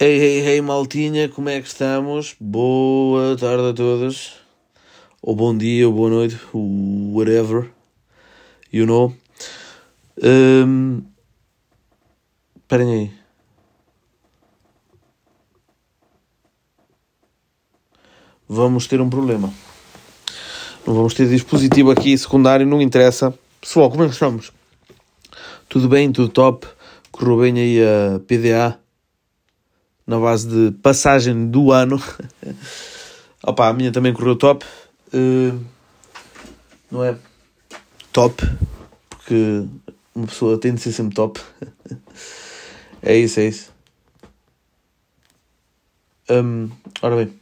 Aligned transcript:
Hey, 0.00 0.16
hey, 0.20 0.46
hey, 0.46 0.60
maltinha, 0.60 1.28
como 1.28 1.48
é 1.48 1.60
que 1.60 1.66
estamos? 1.66 2.36
Boa 2.38 3.36
tarde 3.36 3.70
a 3.70 3.74
todos. 3.74 4.34
Ou 5.20 5.34
bom 5.34 5.58
dia, 5.58 5.88
ou 5.88 5.92
boa 5.92 6.08
noite, 6.08 6.38
whatever. 6.54 7.68
You 8.72 8.86
know. 8.86 9.12
Um, 10.22 11.02
esperem 12.54 12.92
aí. 12.92 13.10
Vamos 18.48 18.86
ter 18.86 19.00
um 19.00 19.10
problema. 19.10 19.52
Não 20.86 20.94
vamos 20.94 21.12
ter 21.12 21.28
dispositivo 21.28 21.90
aqui 21.90 22.16
secundário, 22.16 22.64
não 22.64 22.80
interessa. 22.80 23.36
Pessoal, 23.60 23.90
como 23.90 24.04
é 24.04 24.06
que 24.06 24.12
estamos? 24.12 24.52
Tudo 25.68 25.88
bem, 25.88 26.12
tudo 26.12 26.28
top. 26.28 26.68
Correu 27.10 27.38
bem 27.38 27.58
aí 27.58 27.80
a 27.82 28.20
PDA 28.20 28.78
na 30.08 30.18
base 30.18 30.48
de 30.48 30.76
passagem 30.78 31.50
do 31.50 31.70
ano. 31.70 32.02
Opa, 33.44 33.68
a 33.68 33.72
minha 33.74 33.92
também 33.92 34.14
correu 34.14 34.36
top. 34.36 34.64
Uh, 35.12 35.62
não 36.90 37.04
é 37.04 37.14
top, 38.10 38.42
porque 39.10 39.64
uma 40.14 40.26
pessoa 40.26 40.58
tem 40.58 40.74
de 40.74 40.80
ser 40.80 40.92
sempre 40.92 41.14
top. 41.14 41.38
é 43.02 43.16
isso, 43.16 43.38
é 43.38 43.48
isso. 43.48 43.70
Um, 46.30 46.70
ora 47.02 47.16
bem. 47.16 47.34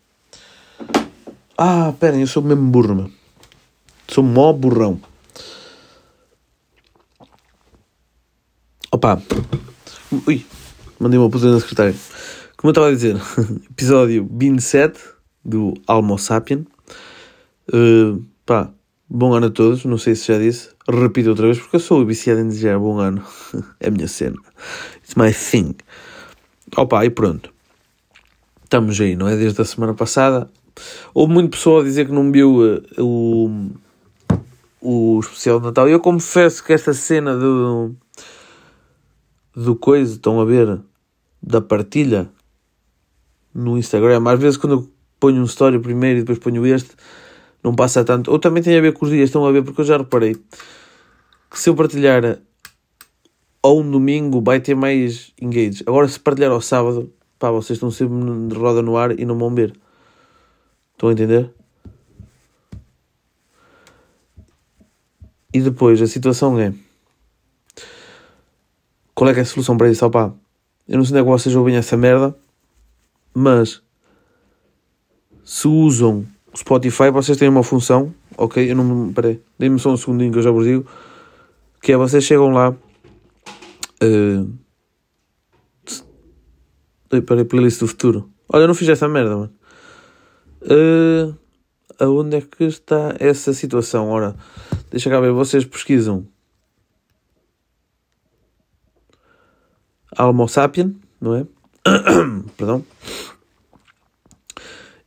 Ah, 1.57 1.91
esperem, 1.91 2.21
eu 2.21 2.27
sou 2.27 2.43
mesmo 2.43 2.69
burro, 2.69 2.95
meu. 2.97 3.11
Sou 4.09 4.25
mó 4.25 4.53
burrão. 4.53 5.01
Opa. 8.91 9.23
Ui, 10.27 10.45
mandei 10.99 11.19
uma 11.19 11.31
posição 11.31 11.53
na 11.53 11.61
secretária. 11.61 11.95
Como 12.57 12.71
eu 12.71 12.73
estava 12.73 12.89
a 12.89 12.93
dizer, 12.93 13.17
episódio 13.71 14.27
27 14.33 14.99
do 15.45 15.75
Almo 15.87 16.19
Sapien. 16.19 16.67
Uh, 17.69 18.25
pá, 18.47 18.71
bom 19.07 19.35
ano 19.35 19.49
a 19.49 19.51
todos. 19.51 19.85
Não 19.85 19.99
sei 19.99 20.15
se 20.15 20.29
já 20.29 20.39
disse. 20.39 20.71
Repito 20.89 21.29
outra 21.29 21.45
vez 21.47 21.59
porque 21.59 21.77
eu 21.77 21.81
sou 21.81 22.05
viciado 22.07 22.41
em 22.41 22.49
dizer 22.49 22.79
bom 22.79 22.99
ano. 22.99 23.23
é 23.79 23.89
a 23.89 23.91
minha 23.91 24.09
cena. 24.09 24.37
It's 24.97 25.15
my 25.17 25.35
thing. 25.35 25.75
Opa, 26.75 27.05
e 27.05 27.11
pronto. 27.11 27.53
Estamos 28.65 28.99
aí, 29.03 29.15
não 29.15 29.29
é? 29.29 29.37
Desde 29.37 29.61
a 29.61 29.65
semana 29.65 29.93
passada. 29.93 30.49
Houve 31.13 31.35
muito 31.35 31.51
pessoal 31.51 31.81
a 31.81 31.85
dizer 31.85 32.07
que 32.07 32.13
não 32.13 32.33
viu 32.33 32.63
uh, 32.63 32.83
o, 32.99 33.71
o 34.81 35.21
especial 35.21 35.61
de 35.61 35.67
Natal. 35.67 35.91
Eu 35.91 36.01
confesso 36.01 36.65
que 36.65 36.73
esta 36.73 36.95
cena 36.95 37.37
do, 37.37 37.95
do 39.55 39.77
coisa, 39.77 40.15
estão 40.15 40.41
a 40.41 40.45
ver, 40.47 40.81
da 41.43 41.61
partilha 41.61 42.31
no 43.57 43.79
Instagram. 43.79 44.23
Às 44.29 44.39
vezes 44.39 44.57
quando 44.57 44.73
eu 44.73 44.91
ponho 45.19 45.41
um 45.41 45.45
story 45.45 45.79
primeiro 45.79 46.19
e 46.19 46.23
depois 46.23 46.39
ponho 46.39 46.67
este, 46.67 46.91
não 47.63 47.75
passa 47.75 48.05
tanto. 48.05 48.31
Ou 48.31 48.39
também 48.39 48.63
tem 48.63 48.77
a 48.77 48.81
ver 48.81 48.93
com 48.93 49.07
os 49.07 49.11
dias, 49.11 49.29
estão 49.29 49.45
a 49.47 49.53
ver, 49.53 49.63
porque 49.63 49.81
eu 49.81 49.85
já 49.85 49.97
reparei 49.97 50.35
que 51.51 51.59
se 51.59 51.71
eu 51.71 51.75
partilhar 51.75 52.39
ao 53.63 53.79
um 53.79 53.91
domingo 53.91 54.41
vai 54.43 54.61
ter 54.61 54.75
mais 54.75 55.33
engage. 55.41 55.83
Agora 55.87 56.07
se 56.07 56.21
partilhar 56.21 56.53
ao 56.53 56.61
sábado, 56.61 57.11
pá, 57.39 57.51
vocês 57.51 57.77
estão 57.77 57.91
sempre 57.91 58.17
de 58.49 58.55
roda 58.55 58.83
no 58.83 58.97
ar 58.97 59.19
e 59.19 59.25
não 59.25 59.39
vão 59.39 59.55
ver. 59.55 59.73
Estão 60.93 61.09
a 61.09 61.13
entender? 61.13 61.51
E 65.53 65.61
depois 65.61 66.03
a 66.03 66.07
situação 66.07 66.59
é 66.61 66.75
qual 69.15 69.31
é 69.31 69.33
que 69.33 69.41
é 69.41 69.43
a 69.43 69.47
solução 69.47 69.79
para 69.79 69.91
isso? 69.91 70.05
Opá, 70.05 70.31
eu 70.87 70.99
não 70.99 71.05
sei 71.05 71.13
onde 71.15 71.21
é 71.21 71.25
que 71.25 71.31
vocês 71.31 71.57
ouvem 71.57 71.75
essa 71.75 71.97
merda, 71.97 72.37
mas 73.39 73.83
se 75.45 75.69
usam 75.69 76.27
o 76.51 76.57
Spotify, 76.57 77.11
vocês 77.11 77.37
têm 77.37 77.51
uma 77.51 77.63
função, 77.63 78.15
ok? 78.35 78.71
Eu 78.71 78.75
não. 78.75 79.13
Peraí, 79.13 79.43
deem-me 79.59 79.79
só 79.79 79.93
um 79.93 79.97
segundinho 79.99 80.33
que 80.33 80.39
eu 80.39 80.43
já 80.43 80.51
vos 80.51 80.65
digo. 80.65 80.87
Que 81.83 81.93
é 81.93 81.99
vocês 81.99 82.25
chegam 82.25 82.49
lá. 82.49 82.75
Uh, 84.03 84.51
peraí, 87.21 87.45
playlist 87.45 87.81
do 87.81 87.87
futuro. 87.87 88.31
Olha, 88.49 88.63
eu 88.63 88.69
não 88.69 88.75
fiz 88.75 88.89
essa 88.89 89.07
merda, 89.07 89.37
mano. 89.37 89.53
Uh, 90.63 91.37
aonde 92.01 92.37
é 92.37 92.41
que 92.41 92.65
está 92.65 93.17
essa 93.21 93.53
situação? 93.53 94.09
Ora, 94.09 94.35
deixa 94.91 95.11
cá 95.11 95.21
ver, 95.21 95.33
vocês 95.33 95.67
pesquisam 95.67 96.27
Almo 100.17 100.49
Sapien, 100.49 100.99
não 101.21 101.35
é? 101.35 101.47
Perdão. 102.57 102.83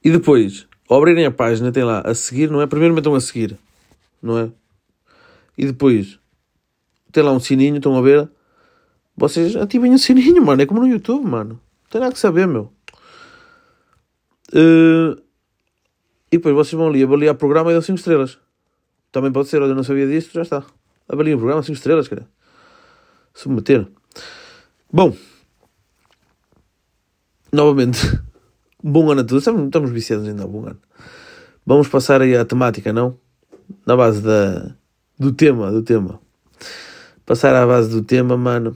E 0.04 0.12
depois, 0.12 0.68
ao 0.90 0.98
abrirem 0.98 1.26
a 1.26 1.32
página, 1.32 1.72
tem 1.72 1.84
lá 1.84 2.02
a 2.02 2.14
seguir, 2.14 2.50
não 2.50 2.62
é? 2.62 2.68
Primeiro 2.68 2.94
metam 2.94 3.16
a 3.16 3.22
seguir, 3.22 3.58
não 4.22 4.38
é? 4.38 4.52
E 5.58 5.66
depois, 5.66 6.20
tem 7.12 7.24
lá 7.24 7.32
um 7.32 7.40
sininho, 7.40 7.78
estão 7.78 7.98
a 7.98 8.02
ver? 8.02 8.30
Vocês 9.16 9.56
ativem 9.56 9.94
o 9.94 10.00
sininho, 10.00 10.44
mano. 10.46 10.62
É 10.62 10.66
como 10.66 10.80
no 10.80 10.88
YouTube, 10.88 11.26
mano. 11.26 11.60
Tem 11.90 12.00
nada 12.00 12.14
que 12.14 12.20
saber, 12.20 12.48
meu. 12.48 12.72
Uh, 14.54 15.22
e 16.32 16.38
depois 16.38 16.56
vocês 16.56 16.78
vão 16.78 16.88
ali 16.88 17.04
avaliar 17.04 17.36
o 17.36 17.38
programa 17.38 17.72
e 17.72 17.74
dão 17.74 17.82
5 17.82 17.98
estrelas. 17.98 18.38
Também 19.12 19.32
pode 19.32 19.50
ser, 19.50 19.62
olha, 19.62 19.72
eu 19.72 19.76
não 19.76 19.84
sabia 19.84 20.08
disto, 20.08 20.34
já 20.34 20.44
está. 20.44 20.64
Avaliem 21.08 21.36
o 21.36 21.38
programa 21.38 21.64
5 21.64 21.76
estrelas, 21.76 22.08
cara. 22.08 22.28
Submeter. 23.34 23.88
Bom, 24.92 25.16
novamente, 27.52 28.00
bom 28.84 29.12
ano 29.12 29.22
a 29.22 29.24
todos. 29.24 29.44
Estamos, 29.44 29.66
estamos 29.66 29.92
viciados 29.92 30.28
ainda 30.28 30.48
bom 30.48 30.66
ano. 30.66 30.80
Vamos 31.66 31.88
passar 31.88 32.22
aí 32.22 32.36
à 32.36 32.46
temática, 32.46 32.92
não? 32.92 33.18
Na 33.86 33.96
base 33.96 34.22
da, 34.22 34.76
do 35.18 35.32
tema, 35.32 35.72
do 35.72 35.84
tema. 35.84 36.20
Passar 37.26 37.56
à 37.56 37.66
base 37.66 37.90
do 37.90 38.02
tema, 38.02 38.36
mano. 38.38 38.76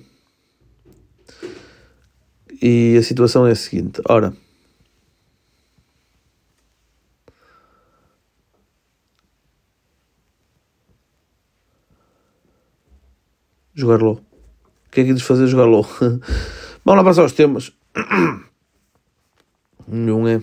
E 2.62 2.96
a 2.98 3.04
situação 3.04 3.48
é 3.48 3.52
a 3.52 3.56
seguinte. 3.56 4.02
Ora. 4.08 4.34
Jogar 13.74 14.02
LOL. 14.02 14.22
O 14.88 14.92
que 14.92 15.02
é 15.02 15.04
que 15.04 15.12
lhes 15.12 15.24
fazer 15.24 15.48
jogar 15.48 15.66
LOL? 15.66 15.84
Vamos 16.86 16.98
lá 16.98 17.04
passar 17.04 17.24
aos 17.24 17.34
temas. 17.34 17.72
Não 19.94 20.28
é? 20.28 20.42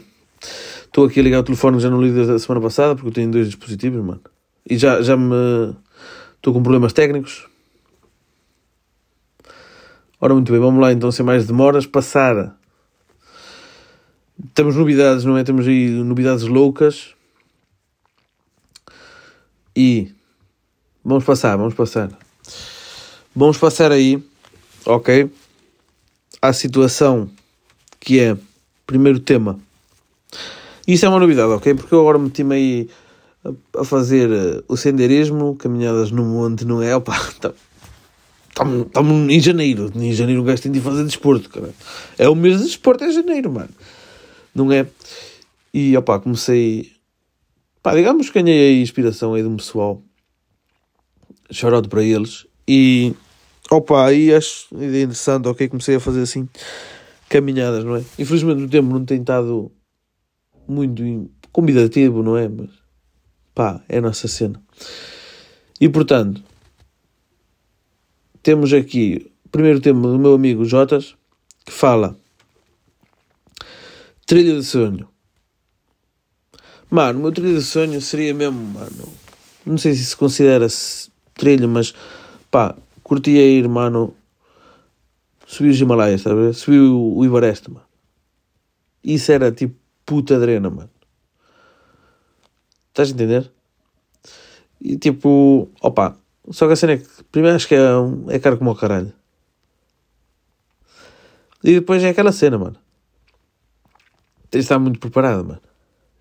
Estou 0.84 1.06
aqui 1.06 1.18
a 1.18 1.22
ligar 1.24 1.40
o 1.40 1.42
telefone, 1.42 1.80
já 1.80 1.90
não 1.90 2.00
li 2.00 2.12
desde 2.12 2.32
a 2.32 2.38
semana 2.38 2.60
passada, 2.60 2.94
porque 2.94 3.08
eu 3.08 3.12
tenho 3.12 3.32
dois 3.32 3.48
dispositivos, 3.48 4.04
mano. 4.04 4.20
E 4.64 4.78
já, 4.78 5.02
já 5.02 5.16
me. 5.16 5.74
Estou 6.36 6.54
com 6.54 6.62
problemas 6.62 6.92
técnicos. 6.92 7.48
Ora, 10.20 10.34
muito 10.34 10.52
bem, 10.52 10.60
vamos 10.60 10.80
lá 10.80 10.92
então, 10.92 11.10
sem 11.10 11.26
mais 11.26 11.48
demoras, 11.48 11.84
passar. 11.84 12.56
Temos 14.54 14.76
novidades, 14.76 15.24
não 15.24 15.36
é? 15.36 15.42
Temos 15.42 15.66
aí 15.66 15.88
novidades 15.90 16.44
loucas. 16.44 17.14
E. 19.74 20.12
Vamos 21.04 21.24
passar, 21.24 21.56
vamos 21.56 21.74
passar. 21.74 22.08
Vamos 23.34 23.58
passar 23.58 23.90
aí, 23.90 24.22
ok? 24.86 25.28
À 26.40 26.52
situação 26.52 27.28
que 27.98 28.20
é 28.20 28.36
primeiro 28.90 29.20
tema. 29.20 29.56
Isso 30.86 31.06
é 31.06 31.08
uma 31.08 31.20
novidade, 31.20 31.52
ok? 31.52 31.74
Porque 31.74 31.94
eu 31.94 32.00
agora 32.00 32.18
meti-me 32.18 32.54
aí 32.56 32.88
a 33.78 33.84
fazer 33.84 34.28
eh, 34.28 34.64
o 34.66 34.76
senderismo, 34.76 35.54
caminhadas 35.54 36.10
no 36.10 36.24
monte, 36.24 36.64
não 36.64 36.82
é? 36.82 36.94
Opa, 36.96 37.16
estamos 37.28 37.56
tá, 38.92 39.00
em 39.00 39.40
janeiro. 39.40 39.92
Em 39.94 40.12
janeiro 40.12 40.40
o 40.40 40.44
gajo 40.44 40.62
tem 40.62 40.72
de 40.72 40.80
fazer 40.80 41.04
desporto, 41.04 41.48
cara. 41.48 41.72
É 42.18 42.28
o 42.28 42.34
mês 42.34 42.58
de 42.58 42.64
desporto, 42.64 43.04
é 43.04 43.12
janeiro, 43.12 43.52
mano. 43.52 43.70
Não 44.52 44.72
é? 44.72 44.84
E 45.72 45.96
opa, 45.96 46.18
comecei. 46.18 46.90
Pá, 47.80 47.94
digamos 47.94 48.28
que 48.28 48.42
ganhei 48.42 48.80
a 48.80 48.82
inspiração 48.82 49.34
aí 49.34 49.42
de 49.42 49.48
um 49.48 49.56
pessoal. 49.56 50.02
Chorote 51.52 51.88
para 51.88 52.02
eles. 52.02 52.44
E 52.66 53.14
opa, 53.70 54.06
aí 54.06 54.34
acho 54.34 54.66
interessante, 54.72 55.46
ok? 55.46 55.68
Comecei 55.68 55.94
a 55.94 56.00
fazer 56.00 56.22
assim 56.22 56.48
caminhadas, 57.30 57.84
não 57.84 57.96
é? 57.96 58.04
Infelizmente 58.18 58.64
o 58.64 58.68
tempo 58.68 58.92
não 58.92 59.04
tem 59.04 59.20
estado 59.20 59.72
muito 60.68 61.30
convidativo, 61.52 62.22
não 62.22 62.36
é? 62.36 62.48
Mas 62.48 62.68
pá, 63.54 63.80
é 63.88 63.98
a 63.98 64.00
nossa 64.02 64.28
cena. 64.28 64.60
E 65.80 65.88
portanto, 65.88 66.42
temos 68.42 68.72
aqui 68.72 69.32
o 69.46 69.48
primeiro 69.48 69.80
tema 69.80 70.08
do 70.08 70.18
meu 70.18 70.34
amigo 70.34 70.64
Jotas 70.64 71.14
que 71.64 71.72
fala 71.72 72.16
trilha 74.26 74.56
de 74.56 74.64
sonho. 74.64 75.08
Mano, 76.90 77.20
o 77.20 77.22
meu 77.22 77.32
trilha 77.32 77.58
de 77.58 77.64
sonho 77.64 78.00
seria 78.00 78.34
mesmo, 78.34 78.60
mano. 78.60 79.08
Não 79.64 79.78
sei 79.78 79.94
se 79.94 80.04
se 80.04 80.16
considera 80.16 80.68
-se 80.68 81.10
trilha, 81.34 81.68
mas 81.68 81.94
pá, 82.50 82.74
curtia 83.04 83.40
ir, 83.40 83.68
mano, 83.68 84.16
Subi 85.50 85.70
os 85.70 85.80
Himalaias, 85.80 86.20
está 86.20 86.30
a 86.30 86.34
ver? 86.34 86.54
Subi 86.54 86.78
o, 86.78 87.16
o 87.16 87.24
Everest, 87.24 87.68
mano. 87.68 87.84
Isso 89.02 89.32
era 89.32 89.50
tipo 89.50 89.74
puta 90.06 90.38
drena, 90.38 90.70
mano. 90.70 90.90
Estás 92.90 93.08
a 93.08 93.12
entender? 93.12 93.50
E 94.80 94.96
tipo, 94.96 95.68
opa, 95.82 96.16
só 96.52 96.68
que 96.68 96.74
a 96.74 96.76
cena 96.76 96.92
é 96.92 96.98
que 96.98 97.24
primeiro 97.32 97.56
acho 97.56 97.66
que 97.66 97.74
é, 97.74 97.80
é 98.28 98.38
caro 98.38 98.58
como 98.58 98.70
o 98.70 98.76
caralho. 98.76 99.12
E 101.64 101.74
depois 101.74 102.00
é 102.04 102.10
aquela 102.10 102.30
cena, 102.30 102.56
mano. 102.56 102.76
Tens 104.50 104.60
de 104.60 104.66
estar 104.66 104.78
muito 104.78 105.00
preparado, 105.00 105.44
mano. 105.44 105.60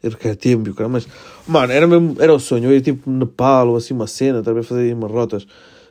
Eu 0.01 0.17
quero 0.17 0.37
tempo, 0.37 0.73
cara, 0.73 0.89
mas, 0.89 1.07
mano, 1.47 1.71
era, 1.71 1.85
mesmo, 1.85 2.15
era 2.19 2.33
o 2.33 2.39
sonho. 2.39 2.65
Eu 2.65 2.73
ia 2.73 2.81
tipo 2.81 3.07
Nepal 3.11 3.69
ou 3.69 3.77
assim 3.77 3.93
uma 3.93 4.07
cena, 4.07 4.41
também 4.41 4.63
fazer 4.63 4.91
umas 4.95 5.11
rotas. 5.11 5.45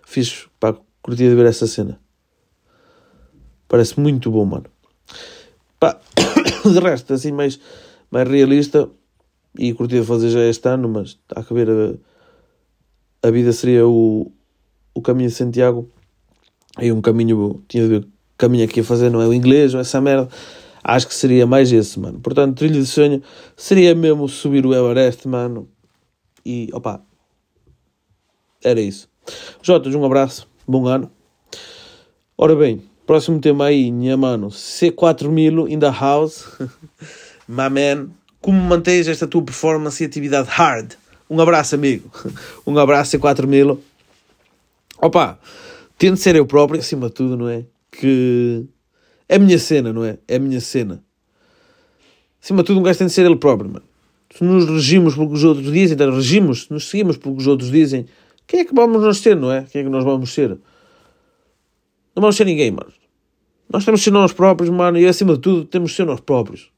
Fiz, 0.05 0.49
pá, 0.58 0.75
curtia 1.00 1.31
de 1.31 1.37
ver 1.37 1.46
essa 1.46 1.69
cena. 1.69 2.00
Parece 3.69 4.00
muito 4.00 4.31
bom, 4.31 4.44
mano. 4.44 4.65
Pá, 5.79 6.00
de 6.65 6.81
resto, 6.81 7.12
assim, 7.12 7.32
mais, 7.32 7.61
mais 8.11 8.29
realista. 8.29 8.88
E 9.59 9.73
curtia 9.75 10.05
fazer 10.05 10.31
já 10.31 10.41
este 10.41 10.69
ano, 10.69 10.88
mas 10.88 11.19
há 11.35 11.43
que 11.43 11.53
ver. 11.53 11.69
A, 11.70 13.29
a 13.29 13.31
vida 13.31 13.53
seria 13.53 13.87
o, 13.87 14.32
o 14.94 15.03
caminho 15.03 15.29
de 15.29 15.35
Santiago. 15.35 15.88
Aí 16.76 16.93
um 16.93 17.00
caminho, 17.00 17.62
tinha 17.69 17.82
de 17.82 17.88
ver 17.88 18.00
o 18.00 18.09
caminho 18.37 18.65
aqui 18.65 18.81
a 18.81 18.85
fazer, 18.85 19.11
não 19.11 19.20
é 19.20 19.26
o 19.26 19.35
inglês, 19.35 19.75
ou 19.75 19.81
essa 19.81 20.00
merda. 20.00 20.29
Acho 20.82 21.09
que 21.09 21.15
seria 21.15 21.47
mais 21.47 21.73
esse, 21.73 21.99
mano. 21.99 22.20
Portanto, 22.20 22.56
trilha 22.56 22.81
de 22.81 22.87
sonho 22.87 23.23
seria 23.56 23.94
mesmo 23.94 24.29
subir 24.29 24.65
o 24.65 24.75
Everest, 24.75 25.26
mano. 25.26 25.69
E, 26.47 26.70
opa, 26.73 27.03
era 28.62 28.81
isso. 28.81 29.09
Jotas, 29.61 29.94
um 29.94 30.05
abraço, 30.05 30.49
bom 30.67 30.87
ano. 30.87 31.11
Ora 32.37 32.55
bem, 32.55 32.82
próximo 33.08 33.40
tema 33.40 33.64
aí, 33.64 33.90
minha 33.90 34.19
mano, 34.19 34.49
C4000 34.49 35.70
in 35.70 35.78
the 35.78 35.90
house. 35.90 36.44
My 37.49 37.70
man, 37.70 38.10
como 38.38 38.60
mantens 38.60 39.08
esta 39.08 39.26
tua 39.26 39.43
performance 39.43 40.02
e 40.02 40.06
atividade 40.06 40.46
hard? 40.50 40.93
Um 41.31 41.40
abraço, 41.40 41.75
amigo. 41.75 42.10
Um 42.66 42.78
abraço, 42.78 43.16
C4000. 43.16 43.78
Opa, 44.99 45.38
tento 45.96 46.19
ser 46.19 46.37
eu 46.37 46.44
próprio, 46.44 46.81
acima 46.81 47.08
de 47.08 47.14
tudo, 47.14 47.34
não 47.34 47.49
é? 47.49 47.64
Que 47.90 48.66
é 49.26 49.37
a 49.37 49.38
minha 49.38 49.58
cena, 49.58 49.90
não 49.90 50.05
é? 50.05 50.19
É 50.28 50.37
a 50.37 50.38
minha 50.38 50.60
cena. 50.60 51.02
Acima 52.43 52.62
de 52.62 52.66
tudo, 52.66 52.78
um 52.78 52.82
gajo 52.82 52.99
tem 52.99 53.06
de 53.06 53.14
ser 53.14 53.25
ele 53.25 53.37
próprio, 53.37 53.70
mano. 53.70 53.87
Se 54.37 54.44
nos 54.44 54.69
regimos 54.69 55.14
pelo 55.14 55.28
que 55.28 55.34
os 55.34 55.44
outros 55.44 55.72
dizem, 55.72 55.94
então 55.94 56.14
regimos, 56.14 56.64
se 56.64 56.70
nos 56.70 56.87
seguimos 56.87 57.16
pelo 57.16 57.37
que 57.37 57.40
os 57.40 57.46
outros 57.46 57.70
dizem, 57.70 58.05
quem 58.46 58.60
é 58.60 58.64
que 58.66 58.75
vamos 58.75 59.00
nós 59.00 59.16
ser, 59.16 59.34
não 59.34 59.50
é? 59.50 59.62
Quem 59.62 59.81
é 59.81 59.84
que 59.84 59.90
nós 59.90 60.05
vamos 60.05 60.31
ser? 60.31 60.50
Não 60.50 62.20
vamos 62.20 62.37
ser 62.37 62.44
ninguém, 62.44 62.70
mano. 62.70 62.98
Nós 63.70 63.85
temos 63.85 64.00
de 64.00 64.05
ser 64.05 64.11
nós 64.11 64.32
próprios, 64.32 64.70
mano, 64.70 64.99
e 64.99 65.06
acima 65.06 65.35
de 65.35 65.41
tudo, 65.41 65.65
temos 65.65 65.91
de 65.91 65.97
ser 65.97 66.06
nós 66.06 66.20
próprios. 66.20 66.70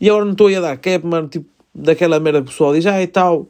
E 0.00 0.08
agora 0.08 0.24
não 0.24 0.32
estou 0.32 0.46
aí 0.46 0.56
a 0.56 0.60
dar 0.60 0.76
cap, 0.76 1.04
mano, 1.04 1.28
tipo, 1.28 1.46
daquela 1.74 2.20
merda 2.20 2.42
pessoal 2.42 2.72
diz, 2.72 2.86
ah, 2.86 3.02
e 3.02 3.06
tal. 3.06 3.48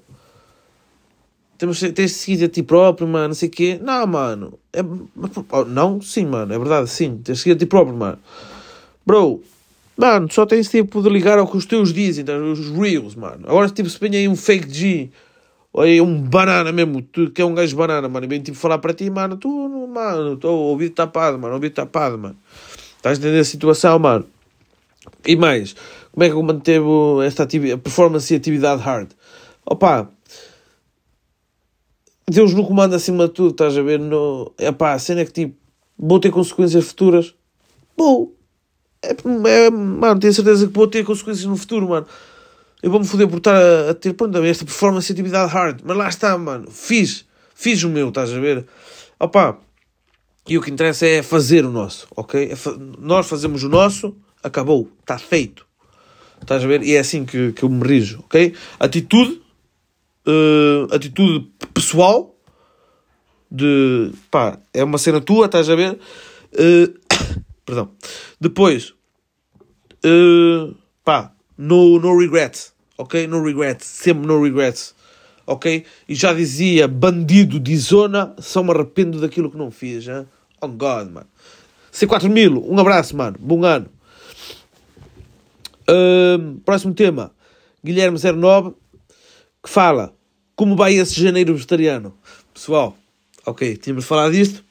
Temos, 1.58 1.80
tens 1.80 1.94
de 1.94 2.08
seguir 2.08 2.44
a 2.44 2.48
ti 2.48 2.62
próprio, 2.62 3.06
mano, 3.06 3.28
não 3.28 3.34
sei 3.34 3.48
o 3.48 3.52
quê. 3.52 3.80
Não, 3.82 4.06
mano. 4.06 4.58
É, 4.72 4.80
não, 5.66 6.00
sim, 6.00 6.24
mano, 6.24 6.54
é 6.54 6.58
verdade, 6.58 6.88
sim. 6.88 7.20
Tens 7.22 7.38
de 7.38 7.42
seguir 7.42 7.56
a 7.56 7.58
ti 7.58 7.66
próprio, 7.66 7.96
mano. 7.96 8.18
Bro, 9.04 9.42
mano, 9.96 10.28
só 10.30 10.46
tens 10.46 10.70
tipo 10.70 11.02
de 11.02 11.08
ligar 11.08 11.38
ao 11.38 11.46
que 11.46 11.56
os 11.56 11.66
teus 11.66 11.92
dizem, 11.92 12.22
então, 12.22 12.52
os 12.52 12.70
reels, 12.70 13.14
mano. 13.14 13.44
Agora, 13.46 13.68
tipo, 13.68 13.90
se 13.90 13.98
põe 13.98 14.14
aí 14.14 14.28
um 14.28 14.36
fake 14.36 14.72
G, 14.72 15.10
ou 15.72 15.82
aí 15.82 16.00
um 16.00 16.20
banana 16.22 16.72
mesmo, 16.72 17.02
tu 17.02 17.30
que 17.30 17.42
é 17.42 17.44
um 17.44 17.54
gajo 17.54 17.76
banana, 17.76 18.08
mano, 18.08 18.24
e 18.24 18.28
vem 18.28 18.40
tipo 18.40 18.56
falar 18.56 18.78
para 18.78 18.94
ti, 18.94 19.10
mano, 19.10 19.36
tu, 19.36 19.48
mano, 19.88 20.34
estou 20.34 20.56
ouvido 20.58 20.94
tapado, 20.94 21.38
mano, 21.38 21.54
ouvido 21.54 21.72
tapado, 21.72 22.16
mano. 22.16 22.36
Estás 22.98 23.18
a 23.18 23.20
entender 23.20 23.40
a 23.40 23.44
situação, 23.44 23.98
mano? 23.98 24.26
E 25.26 25.34
mais, 25.34 25.74
como 26.12 26.24
é 26.24 26.28
que 26.28 26.34
eu 26.34 26.42
mantevo 26.42 27.22
esta 27.22 27.44
atividade, 27.44 27.80
performance 27.80 28.32
e 28.32 28.36
atividade 28.36 28.82
hard? 28.82 29.10
Opa, 29.64 30.10
Deus 32.28 32.52
no 32.52 32.66
comando 32.66 32.94
acima 32.94 33.26
de 33.26 33.34
tudo, 33.34 33.52
estás 33.52 33.76
a 33.76 33.82
ver? 33.82 33.98
No... 33.98 34.52
Epá, 34.58 34.92
a 34.92 34.98
cena 34.98 35.22
é 35.22 35.24
que 35.24 35.32
tipo, 35.32 35.56
vou 35.98 36.20
ter 36.20 36.30
consequências 36.30 36.84
futuras. 36.84 37.34
Vou. 37.96 38.36
É, 39.02 39.16
é, 39.66 39.70
mano, 39.70 40.20
tenho 40.20 40.32
certeza 40.32 40.66
que 40.66 40.72
vou 40.72 40.86
ter 40.86 41.04
consequências 41.04 41.46
no 41.46 41.56
futuro, 41.56 41.88
mano. 41.88 42.06
Eu 42.82 42.90
vou-me 42.90 43.06
foder 43.06 43.28
por 43.28 43.38
estar 43.38 43.54
a, 43.54 43.90
a 43.90 43.94
ter, 43.94 44.12
pronto, 44.12 44.36
esta 44.44 44.64
performance 44.64 45.10
e 45.10 45.12
atividade 45.12 45.50
hard. 45.50 45.80
Mas 45.84 45.96
lá 45.96 46.08
está, 46.08 46.36
mano. 46.36 46.70
Fiz. 46.70 47.24
Fiz 47.54 47.82
o 47.82 47.88
meu, 47.88 48.08
estás 48.08 48.32
a 48.32 48.38
ver? 48.38 48.66
Opá. 49.18 49.58
E 50.48 50.56
o 50.56 50.62
que 50.62 50.70
interessa 50.70 51.06
é 51.06 51.22
fazer 51.22 51.64
o 51.64 51.70
nosso, 51.70 52.08
ok? 52.16 52.50
É 52.50 52.56
fa 52.56 52.74
nós 52.98 53.28
fazemos 53.28 53.62
o 53.62 53.68
nosso, 53.68 54.16
acabou. 54.42 54.90
Está 55.00 55.18
feito. 55.18 55.66
Estás 56.40 56.64
a 56.64 56.66
ver? 56.66 56.82
E 56.82 56.94
é 56.94 57.00
assim 57.00 57.24
que, 57.24 57.52
que 57.52 57.62
eu 57.62 57.68
me 57.68 57.86
rijo, 57.86 58.20
ok? 58.20 58.54
Atitude 58.80 59.42
uh, 60.28 60.94
atitude 60.94 61.50
pessoal 61.72 62.34
de 63.50 64.12
pá, 64.30 64.58
é 64.74 64.84
uma 64.84 64.98
cena 64.98 65.20
tua, 65.20 65.46
estás 65.46 65.70
a 65.70 65.74
ver? 65.74 65.98
Uh, 66.52 66.98
perdão. 67.64 67.90
Depois, 68.40 68.94
uh, 70.04 70.74
pá, 71.02 71.32
no, 71.56 71.98
no 71.98 72.18
regret, 72.18 72.72
ok? 72.96 73.26
No 73.26 73.42
regret, 73.42 73.82
sempre 73.82 74.26
no 74.26 74.42
regret, 74.42 74.92
ok? 75.46 75.84
E 76.08 76.14
já 76.14 76.34
dizia, 76.34 76.86
bandido 76.86 77.58
de 77.58 77.76
zona, 77.76 78.34
só 78.38 78.62
me 78.62 78.70
arrependo 78.70 79.20
daquilo 79.20 79.50
que 79.50 79.56
não 79.56 79.70
fiz, 79.70 80.06
hein? 80.06 80.26
Oh 80.60 80.68
God, 80.68 81.10
mano. 81.10 81.26
C4 81.92 82.28
mil, 82.28 82.64
um 82.70 82.78
abraço, 82.78 83.16
mano, 83.16 83.36
bom 83.40 83.64
ano. 83.64 83.88
Próximo 86.64 86.94
tema, 86.94 87.32
Guilherme 87.84 88.18
09, 88.18 88.74
que 89.62 89.70
fala 89.70 90.14
como 90.54 90.76
vai 90.76 90.94
esse 90.94 91.20
janeiro 91.20 91.54
vegetariano? 91.54 92.14
Pessoal, 92.52 92.96
ok, 93.46 93.76
tínhamos 93.76 94.04
falado 94.04 94.32
disto. 94.32 94.64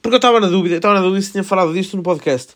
Porque 0.00 0.14
eu 0.14 0.18
estava 0.18 0.40
na 0.40 0.48
dúvida, 0.48 0.76
estava 0.76 0.94
na 0.94 1.00
dúvida 1.00 1.22
se 1.22 1.32
tinha 1.32 1.44
falado 1.44 1.72
disto 1.72 1.96
no 1.96 2.02
podcast. 2.02 2.54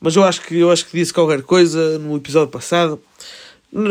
Mas 0.00 0.14
eu 0.14 0.22
acho 0.22 0.42
que 0.42 0.58
eu 0.58 0.70
acho 0.70 0.86
que 0.86 0.96
disse 0.96 1.12
qualquer 1.12 1.42
coisa 1.42 1.98
no 1.98 2.16
episódio 2.16 2.50
passado. 2.50 3.02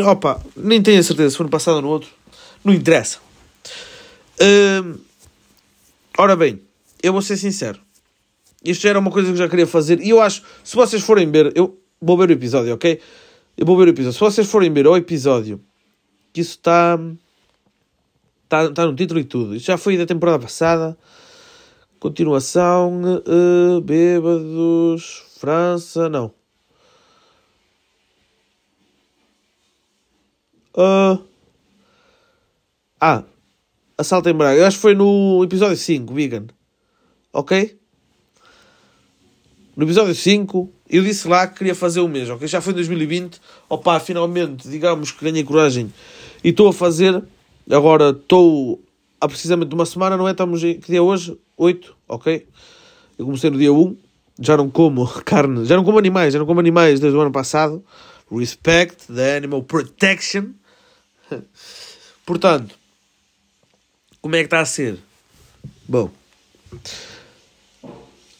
Opa, 0.06 0.40
nem 0.56 0.82
tenho 0.82 1.00
a 1.00 1.02
certeza 1.02 1.30
se 1.30 1.36
foi 1.36 1.44
no 1.44 1.50
passado 1.50 1.76
ou 1.76 1.82
no 1.82 1.88
outro. 1.88 2.08
Não 2.64 2.72
interessa. 2.72 3.18
Ora 6.16 6.34
bem, 6.34 6.62
eu 7.02 7.12
vou 7.12 7.22
ser 7.22 7.36
sincero. 7.36 7.78
Isto 8.64 8.82
já 8.82 8.90
era 8.90 8.98
uma 8.98 9.10
coisa 9.10 9.28
que 9.28 9.34
eu 9.34 9.38
já 9.38 9.48
queria 9.48 9.66
fazer. 9.66 10.00
E 10.00 10.10
eu 10.10 10.20
acho, 10.20 10.42
se 10.64 10.74
vocês 10.74 11.02
forem 11.02 11.30
ver, 11.30 11.52
eu 11.54 11.78
vou 12.00 12.16
ver 12.16 12.28
o 12.28 12.32
episódio, 12.32 12.74
ok? 12.74 13.00
Eu 13.56 13.66
vou 13.66 13.76
ver 13.76 13.86
o 13.86 13.90
episódio. 13.90 14.12
Se 14.12 14.20
vocês 14.20 14.50
forem 14.50 14.72
ver 14.72 14.86
o 14.86 14.96
episódio, 14.96 15.60
que 16.32 16.40
isso 16.40 16.52
está 16.52 16.98
Está 18.48 18.72
tá 18.72 18.86
no 18.86 18.96
título 18.96 19.20
e 19.20 19.24
tudo. 19.24 19.54
Isto 19.54 19.66
já 19.66 19.76
foi 19.76 19.98
da 19.98 20.06
temporada 20.06 20.38
passada. 20.38 20.96
Continuação. 22.00 23.02
Uh, 23.28 23.78
bêbados. 23.82 25.22
França. 25.38 26.08
Não. 26.08 26.32
Uh, 30.74 31.22
ah. 32.98 33.22
Assalto 33.98 34.30
em 34.30 34.34
Braga. 34.34 34.58
Eu 34.58 34.66
acho 34.66 34.78
que 34.78 34.82
foi 34.82 34.94
no 34.94 35.44
episódio 35.44 35.76
5, 35.76 36.14
Vegan. 36.14 36.46
Ok? 37.30 37.78
No 39.78 39.84
episódio 39.84 40.14
5, 40.14 40.70
eu 40.90 41.02
disse 41.04 41.28
lá 41.28 41.46
que 41.46 41.58
queria 41.58 41.74
fazer 41.74 42.00
o 42.00 42.08
mesmo, 42.08 42.34
ok? 42.34 42.46
Já 42.46 42.60
foi 42.60 42.72
em 42.72 42.76
2020. 42.76 43.40
Opa, 43.70 43.98
finalmente, 44.00 44.68
digamos 44.68 45.12
que 45.12 45.24
ganhei 45.24 45.44
coragem 45.44 45.90
e 46.42 46.48
estou 46.50 46.68
a 46.68 46.72
fazer 46.72 47.22
Agora 47.70 48.10
estou 48.10 48.82
há 49.20 49.28
precisamente 49.28 49.74
uma 49.74 49.84
semana, 49.84 50.16
não 50.16 50.26
é? 50.26 50.30
Estamos 50.30 50.64
em, 50.64 50.80
que 50.80 50.88
dia 50.88 50.98
é 50.98 51.02
hoje? 51.02 51.38
8, 51.56 51.94
ok? 52.08 52.46
Eu 53.18 53.26
comecei 53.26 53.50
no 53.50 53.58
dia 53.58 53.72
1, 53.72 53.96
já 54.40 54.56
não 54.56 54.70
como 54.70 55.06
carne, 55.22 55.66
já 55.66 55.76
não 55.76 55.84
como 55.84 55.98
animais, 55.98 56.32
já 56.32 56.38
não 56.38 56.46
como 56.46 56.60
animais 56.60 56.98
desde 56.98 57.16
o 57.16 57.20
ano 57.20 57.30
passado. 57.30 57.84
Respect 58.30 59.12
the 59.12 59.36
animal 59.36 59.62
protection. 59.62 60.52
Portanto, 62.24 62.74
como 64.22 64.34
é 64.34 64.38
que 64.40 64.46
está 64.46 64.60
a 64.60 64.64
ser? 64.64 64.98
Bom, 65.86 66.10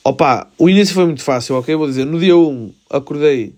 opa, 0.05 0.49
o 0.59 0.69
início 0.69 0.95
foi 0.95 1.05
muito 1.05 1.23
fácil, 1.23 1.57
ok? 1.57 1.75
Vou 1.75 1.87
dizer, 1.87 2.05
no 2.05 2.19
dia 2.19 2.37
1 2.37 2.73
acordei, 2.90 3.55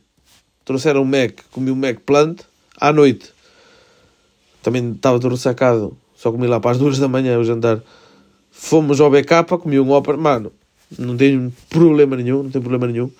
trouxeram 0.64 1.02
um 1.02 1.04
Mac, 1.04 1.40
comi 1.50 1.70
um 1.70 1.76
Mac 1.76 2.00
Plant, 2.00 2.40
à 2.76 2.92
noite 2.92 3.32
também 4.62 4.92
estava 4.92 5.18
todo 5.18 5.32
ressacado, 5.32 5.96
só 6.14 6.30
comi 6.30 6.46
lá 6.46 6.60
para 6.60 6.72
as 6.72 6.78
duas 6.78 6.98
da 6.98 7.08
manhã 7.08 7.38
o 7.38 7.44
jantar. 7.44 7.80
Fomos 8.50 9.00
ao 9.00 9.10
BK, 9.10 9.44
comi 9.60 9.80
um 9.80 9.90
ópera, 9.90 10.18
mano, 10.18 10.52
não 10.98 11.16
tenho 11.16 11.52
problema 11.68 12.16
nenhum, 12.16 12.42
não 12.42 12.50
tem 12.50 12.60
problema 12.60 12.86
nenhum. 12.86 13.10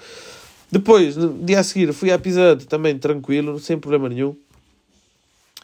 Depois, 0.71 1.17
no 1.17 1.33
dia 1.45 1.61
a 1.61 1.65
seguir, 1.65 1.93
fui 1.93 2.12
à 2.12 2.19
Pizza 2.19 2.57
também 2.69 2.99
tranquilo, 2.99 3.59
sem 3.59 3.79
problema 3.79 4.09
nenhum. 4.09 4.37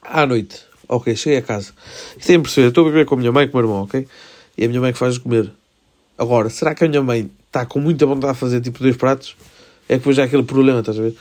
À 0.03 0.25
noite, 0.25 0.63
ok, 0.89 1.15
cheguei 1.15 1.39
a 1.39 1.43
casa. 1.43 1.73
Isto 2.17 2.31
é 2.31 2.35
impressionante, 2.35 2.71
estou 2.71 2.87
a 2.87 2.91
beber 2.91 3.05
com 3.05 3.15
a 3.17 3.19
minha 3.19 3.33
mãe 3.33 3.45
e 3.45 3.49
com 3.49 3.59
o 3.59 3.61
meu 3.61 3.71
irmão, 3.71 3.85
ok? 3.85 4.07
E 4.57 4.65
a 4.65 4.69
minha 4.69 4.81
mãe 4.81 4.93
que 4.93 4.99
faz 4.99 5.19
comer. 5.19 5.53
Agora, 6.17 6.49
será 6.49 6.75
que 6.75 6.85
a 6.85 6.89
minha 6.89 7.03
mãe 7.03 7.31
está 7.57 7.65
com 7.65 7.81
muita 7.81 8.05
vontade 8.05 8.35
de 8.35 8.39
fazer 8.39 8.61
tipo 8.61 8.79
dois 8.81 8.97
pratos? 8.97 9.35
É 9.89 9.95
que 9.95 9.99
depois 9.99 10.17
já 10.17 10.25
aquele 10.25 10.43
problema, 10.43 10.81
estás 10.81 10.99
a 10.99 11.03
ver? 11.03 11.15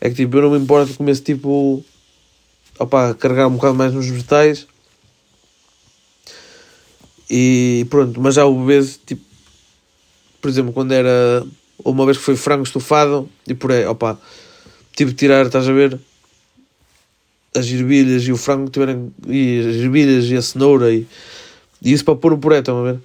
É 0.00 0.10
que 0.10 0.16
tipo, 0.16 0.36
eu 0.36 0.42
não 0.42 0.50
me 0.50 0.58
importo 0.58 0.94
comer 0.94 1.12
esse 1.12 1.22
tipo. 1.22 1.82
Opa, 2.78 3.14
carregar 3.14 3.46
um 3.46 3.52
bocado 3.52 3.74
mais 3.74 3.92
nos 3.92 4.06
vegetais. 4.06 4.66
E 7.28 7.86
pronto, 7.88 8.20
mas 8.20 8.34
já 8.34 8.44
o 8.44 8.64
vezes, 8.64 9.00
tipo, 9.06 9.22
por 10.40 10.50
exemplo, 10.50 10.72
quando 10.72 10.92
era 10.92 11.46
uma 11.84 12.04
vez 12.04 12.18
que 12.18 12.24
foi 12.24 12.36
frango 12.36 12.64
estufado 12.64 13.28
e 13.46 13.54
por 13.54 13.70
aí, 13.70 13.86
opa, 13.86 14.18
tive 14.96 15.12
de 15.12 15.16
tirar, 15.16 15.46
estás 15.46 15.68
a 15.68 15.72
ver? 15.72 15.98
As 17.54 17.66
ervilhas 17.66 18.24
e 18.24 18.32
o 18.32 18.36
frango 18.36 18.68
tiveram, 18.68 19.12
e 19.28 19.60
as 19.60 19.76
ervilhas 19.76 20.24
e 20.26 20.36
a 20.36 20.42
cenoura 20.42 20.92
e, 20.92 21.06
e 21.82 21.92
isso 21.92 22.04
para 22.04 22.16
pôr 22.16 22.32
o 22.32 22.38
puré, 22.38 22.58
estão 22.58 22.84
a 22.84 22.92
ver? 22.92 23.00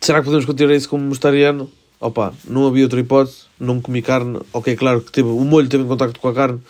Será 0.00 0.20
que 0.20 0.26
podemos 0.26 0.46
continuar 0.46 0.74
isso 0.74 0.88
como 0.88 1.08
vegetariano? 1.08 1.70
Opa, 2.00 2.32
não 2.46 2.66
havia 2.66 2.84
outra 2.84 3.00
hipótese, 3.00 3.42
não 3.58 3.80
comi 3.80 4.00
carne, 4.02 4.38
ok, 4.52 4.76
claro 4.76 5.00
que 5.00 5.10
teve, 5.10 5.28
o 5.28 5.44
molho 5.44 5.68
teve 5.68 5.82
em 5.82 5.88
contacto 5.88 6.20
com 6.20 6.28
a 6.28 6.34
carne, 6.34 6.60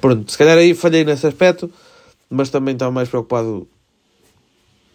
pronto, 0.00 0.30
se 0.30 0.36
calhar 0.36 0.58
aí 0.58 0.74
falhei 0.74 1.04
nesse 1.04 1.24
aspecto, 1.24 1.70
mas 2.28 2.50
também 2.50 2.74
estava 2.74 2.90
mais 2.90 3.08
preocupado, 3.08 3.68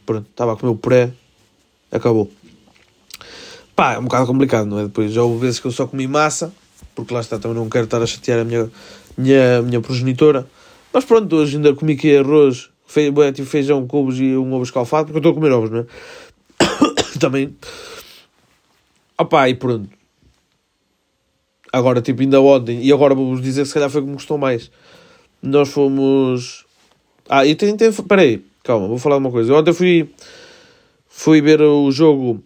pronto, 0.05 0.27
estava 0.29 0.53
a 0.53 0.55
comer 0.57 0.73
o 0.73 0.75
puré, 0.75 1.13
acabou. 1.89 2.29
Pá, 3.73 3.93
é 3.93 3.99
um 3.99 4.03
bocado 4.03 4.27
complicado, 4.27 4.67
não 4.67 4.79
é? 4.79 4.83
Depois 4.83 5.13
já 5.13 5.23
houve 5.23 5.45
vezes 5.45 5.61
que 5.61 5.67
eu 5.67 5.71
só 5.71 5.87
comi 5.87 6.05
massa, 6.05 6.53
porque 6.93 7.13
lá 7.13 7.21
está, 7.21 7.39
também 7.39 7.55
não 7.55 7.69
quero 7.69 7.85
estar 7.85 8.01
a 8.01 8.05
chatear 8.05 8.41
a 8.41 8.43
minha, 8.43 8.69
minha, 9.17 9.61
minha 9.61 9.79
progenitora, 9.79 10.45
mas 10.91 11.05
pronto, 11.05 11.33
hoje 11.33 11.55
ainda 11.55 11.73
comi 11.73 11.93
aqui 11.93 12.17
arroz, 12.17 12.69
fe, 12.85 13.09
tive 13.33 13.47
feijão, 13.47 13.87
couves 13.87 14.19
e 14.19 14.35
um 14.35 14.51
ovo 14.53 14.63
escalfado, 14.63 15.05
porque 15.05 15.17
eu 15.17 15.19
estou 15.19 15.31
a 15.31 15.35
comer 15.35 15.53
ovos, 15.53 15.69
não 15.69 15.79
é? 15.79 15.85
Também 17.21 17.55
Opá, 19.21 19.47
e 19.47 19.53
pronto. 19.53 19.87
Agora, 21.71 22.01
tipo, 22.01 22.21
ainda 22.21 22.41
ontem, 22.41 22.81
e 22.81 22.91
agora 22.91 23.13
vou-vos 23.13 23.39
dizer 23.39 23.65
se 23.67 23.73
calhar 23.73 23.89
foi 23.89 24.01
como 24.01 24.13
gostou 24.13 24.35
mais. 24.35 24.71
Nós 25.43 25.69
fomos. 25.69 26.65
Ah, 27.29 27.45
e 27.45 27.53
tem, 27.53 27.77
tem. 27.77 27.91
Peraí, 27.91 28.43
calma, 28.63 28.87
vou 28.87 28.97
falar 28.97 29.17
uma 29.17 29.29
coisa. 29.29 29.53
Ontem 29.53 29.73
fui. 29.73 30.09
Fui 31.07 31.39
ver 31.39 31.61
o 31.61 31.91
jogo 31.91 32.43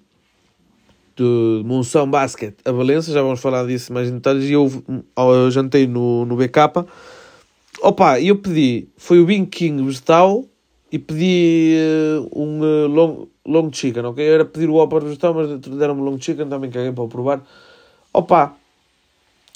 de 1.15 1.61
Monção 1.63 2.09
Basket 2.09 2.55
a 2.65 2.71
Valença, 2.73 3.13
já 3.13 3.21
vamos 3.21 3.39
falar 3.39 3.65
disso 3.65 3.93
mais 3.93 4.09
em 4.09 4.15
detalhes. 4.15 4.49
E 4.49 4.53
eu, 4.53 4.69
eu 5.15 5.51
jantei 5.51 5.87
no, 5.87 6.25
no 6.25 6.35
BK. 6.35 6.85
Opa, 7.81 8.19
e 8.19 8.27
eu 8.27 8.37
pedi. 8.37 8.89
Foi 8.97 9.19
o 9.19 9.25
Bing 9.25 9.45
King 9.45 9.81
vegetal 9.81 10.43
e 10.95 10.99
pedi 10.99 11.75
uh, 11.75 12.39
um 12.39 12.61
uh, 12.61 12.87
long, 12.87 13.27
long 13.45 13.69
chicken, 13.69 14.05
ok? 14.05 14.25
Era 14.25 14.45
pedir 14.45 14.69
o 14.69 14.75
Whopper 14.75 15.01
vegetal, 15.01 15.33
mas 15.33 15.59
deram-me 15.59 16.01
long 16.01 16.17
chicken, 16.17 16.47
também 16.47 16.71
caguei 16.71 16.93
para 16.93 17.05
provar. 17.05 17.45
Opa, 18.13 18.55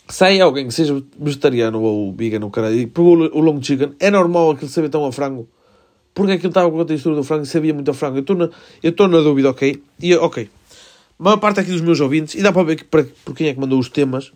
se 0.10 0.42
alguém 0.42 0.68
que 0.68 0.74
seja 0.74 1.02
vegetariano 1.18 1.82
ou 1.82 2.12
vegan 2.12 2.44
ou 2.44 2.52
caralho 2.52 2.78
e 2.78 2.86
pegou 2.86 3.16
o 3.16 3.40
long 3.40 3.64
chicken, 3.64 3.94
é 4.02 4.12
normal 4.12 4.52
aquilo 4.52 4.70
saber 4.70 4.90
tão 4.90 5.06
a 5.06 5.14
frango. 5.14 5.48
Porque 6.14 6.34
aquilo 6.34 6.50
estava 6.50 6.70
com 6.70 6.82
a 6.82 6.84
textura 6.84 7.16
do 7.16 7.24
frango 7.24 7.44
e 7.44 7.48
sabia 7.48 7.74
muito 7.74 7.90
a 7.90 7.94
frango. 7.94 8.18
Eu 8.18 8.90
estou 8.90 9.08
na, 9.08 9.20
dúvida, 9.22 9.52
ok? 9.52 9.82
E, 10.02 10.14
ok. 10.16 10.50
A 11.18 11.24
maior 11.24 11.38
parte 11.38 11.62
aqui 11.62 11.72
dos 11.72 11.80
meus 11.80 12.02
ouvintes, 12.02 12.36
e 12.36 12.42
dá 12.42 12.52
para 12.52 12.64
ver 12.64 12.76
que, 12.76 12.84
para, 12.84 13.08
por 13.24 13.34
quem 13.34 13.48
é 13.48 13.54
que 13.54 13.60
mandou 13.62 13.80
os 13.80 13.88
temas, 13.88 14.34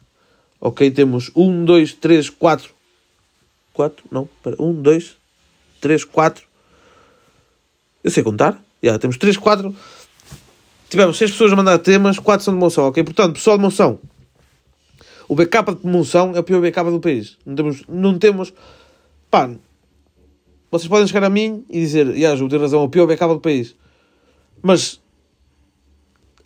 ok? 0.61 0.89
Temos 0.89 1.31
um, 1.35 1.65
dois, 1.65 1.91
três, 1.91 2.29
quatro. 2.29 2.73
Quatro? 3.73 4.05
Não, 4.09 4.29
espera. 4.37 4.55
Um, 4.57 4.71
dois, 4.73 5.17
três, 5.81 6.05
quatro 6.05 6.52
eu 8.03 8.11
sei 8.11 8.23
contar. 8.23 8.61
Yeah, 8.83 8.99
temos 8.99 9.17
3, 9.17 9.37
4. 9.37 9.73
Tivemos 10.89 11.17
6 11.17 11.31
pessoas 11.31 11.53
a 11.53 11.55
mandar 11.55 11.77
temas, 11.79 12.19
4 12.19 12.43
são 12.43 12.53
de 12.53 12.59
Monção, 12.59 12.87
ok? 12.87 13.03
Portanto, 13.03 13.33
pessoal 13.33 13.57
de 13.57 13.63
Monção, 13.63 13.99
o 15.27 15.35
backup 15.35 15.75
de 15.75 15.87
Monção 15.87 16.33
é 16.35 16.39
o 16.39 16.43
pior 16.43 16.61
backup 16.61 16.89
do 16.91 16.99
país. 16.99 17.37
Não 17.45 17.55
temos. 17.55 17.83
Não 17.87 18.19
temos 18.19 18.53
pá, 19.33 19.49
vocês 20.69 20.87
podem 20.87 21.07
chegar 21.07 21.23
a 21.23 21.29
mim 21.29 21.65
e 21.67 21.79
dizer, 21.79 22.05
yeah, 22.09 22.37
Ju, 22.37 22.47
tem 22.47 22.59
razão, 22.59 22.81
é 22.81 22.83
o 22.83 22.89
pior 22.89 23.07
backup 23.07 23.33
do 23.33 23.39
país. 23.39 23.75
Mas 24.61 25.01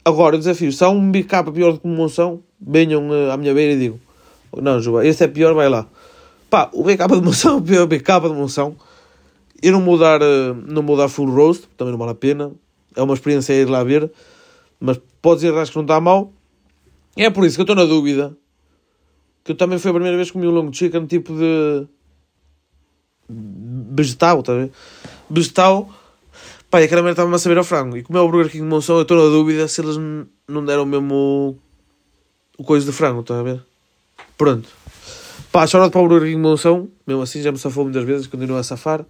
agora 0.06 0.38
o 0.38 0.40
desafio, 0.40 0.72
se 0.72 0.82
há 0.86 0.90
um 0.90 1.12
backup 1.12 1.52
pior 1.52 1.74
do 1.74 1.80
que 1.80 1.88
Monção, 1.88 2.42
venham 2.62 3.10
uh, 3.10 3.32
à 3.32 3.36
minha 3.36 3.54
beira 3.54 3.74
e 3.74 3.78
digam, 3.78 4.00
não, 4.62 4.80
Ju, 4.80 5.02
esse 5.02 5.22
é 5.22 5.28
pior, 5.28 5.54
vai 5.54 5.68
lá. 5.68 5.86
Pá, 6.50 6.70
o 6.72 6.82
backup 6.82 7.14
de 7.14 7.22
Monção 7.22 7.56
é 7.56 7.58
o 7.60 7.62
pior 7.62 7.88
backup 7.88 8.30
de 8.30 8.34
Monção. 8.34 8.78
Eu 9.62 9.72
não 9.72 9.84
vou 9.84 9.98
dar, 9.98 10.22
eh, 10.22 10.54
não 10.68 10.84
vou 10.84 10.96
dar 10.96 11.10
full 11.10 11.30
roast, 11.30 11.68
também 11.76 11.92
não 11.92 11.98
vale 12.00 12.12
a 12.12 12.16
pena. 12.16 12.52
É 12.96 13.02
uma 13.02 13.14
experiência 13.14 13.54
ir 13.54 13.68
lá 13.68 13.84
ver. 13.84 14.12
Mas 14.80 15.00
pode 15.22 15.42
dizer 15.42 15.52
que 15.52 15.76
não 15.76 15.84
está 15.84 16.00
mal. 16.00 16.32
É 17.16 17.30
por 17.30 17.46
isso 17.46 17.56
que 17.56 17.62
eu 17.62 17.64
estou 17.64 17.76
na 17.76 17.86
dúvida. 17.86 18.38
Que 19.44 19.54
eu 19.54 19.56
também 19.56 19.80
foi 19.80 19.90
a 19.92 19.94
primeira 19.94 20.16
vez 20.16 20.30
que 20.30 20.34
comi 20.34 20.48
um 20.48 20.52
long 20.52 20.72
chicken 20.72 21.06
tipo 21.08 21.34
de 21.34 21.88
vegetal, 23.30 24.44
tá 24.44 24.54
a 24.54 24.56
ver? 24.56 24.72
Vegetal. 25.30 25.90
Pá, 26.70 26.82
e 26.82 26.86
aquela 26.86 27.02
merda 27.02 27.14
estava-me 27.14 27.36
a 27.36 27.40
saber 27.40 27.58
ao 27.58 27.64
frango. 27.64 27.98
E 27.98 28.04
como 28.04 28.18
é 28.20 28.22
o 28.22 28.30
Burger 28.30 28.52
King 28.52 28.64
de 28.64 28.70
Monção, 28.70 28.98
eu 28.98 29.02
estou 29.04 29.18
na 29.18 29.30
dúvida 29.30 29.68
se 29.68 29.82
eles 29.82 29.98
não 30.48 30.64
deram 30.66 30.86
mesmo 30.86 31.58
o 32.58 32.64
coisa 32.64 32.86
de 32.86 32.92
frango, 32.92 33.22
está 33.22 33.40
a 33.40 33.44
ver? 33.44 33.64
Pronto. 34.38 34.70
Pá, 35.52 35.66
chorado 35.66 35.92
para 35.92 36.02
o 36.02 36.08
Burger 36.08 36.28
King 36.28 36.36
de 36.36 36.42
Monção. 36.42 36.90
Mesmo 37.08 37.24
assim 37.24 37.42
já 37.42 37.52
me 37.52 37.58
safou 37.58 37.86
muitas 37.86 38.04
vezes, 38.04 38.28
continua 38.28 38.60
a 38.60 38.64
safar 38.64 39.06